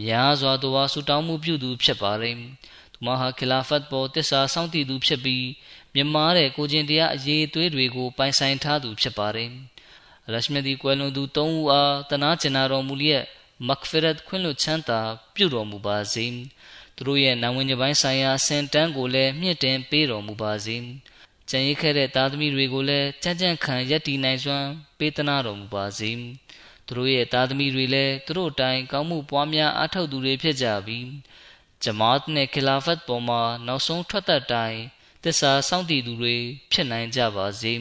[0.00, 2.36] များစွာသောဆူတောင်းမှုပြုသူဖြစ်ပါတယ်။
[2.98, 5.46] သူမဟာခလာဖတ်ပေါ်တစ္ဆာစောင့်တည်သူဖြစ်ပြီး
[5.94, 9.50] မြမားတဲ့ကိုကျင်တရားအရေးအသွေးတွေကို ပိုင်ဆိုင်ထားသူဖြစ်ပါတယ်။
[10.32, 13.24] ရရှမြဒီကွယ်လွန်သူ၃ဦးအားတနာကျင်နာတော်မူလျက်
[13.66, 15.00] မဂ်ဖရတ်ခွင့်လွှတ်ချမ်းသာ
[15.34, 16.26] ပြုတော်မူပါစေ။
[16.96, 20.76] သူတို့ရဲ့နာဝင်ကြပိုင်းဆိုင်ရာစင်တန်းကိုလည်းမြင့်တင်ပေးတော်မူပါစေ။
[21.50, 24.68] ကြံရစ်ခဲ့တဲ့သားသမီးတွေကိုလည်းကြံ့ကြံ့ခံယက်တီနိုင်စွမ်း
[24.98, 26.10] ပေးသနာတော်မူပါစေ။
[26.86, 31.06] သူတို့ရဲ့သားသမီးတွေလည်းသူတို့တိုင်ကောင်းမှုပွားများအားထုတ်သူတွေဖြစ်ကြပြီး
[31.83, 34.77] ဂျမာတ်နဲ့ခလာဖတ်ပေါ်မှာနောက်ဆုံးထွက်သက်တိုင်
[35.23, 36.35] သစ္စာစောင့်တည်သူတွေ
[36.71, 37.73] ဖြစ်နိုင်ကြပါစေ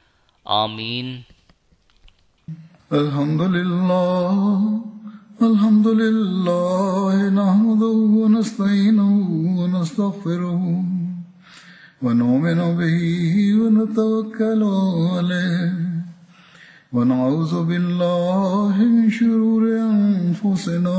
[0.50, 1.08] ။အာမင်
[3.00, 4.38] الحمد لله
[5.48, 9.12] الحمد لله نحمده ونستعينه
[9.58, 10.62] ونستغفره
[12.02, 12.98] ونؤمن به
[13.60, 14.62] ونتوكل
[15.14, 15.72] عليه
[16.92, 20.98] ونعوذ بالله من شرور أنفسنا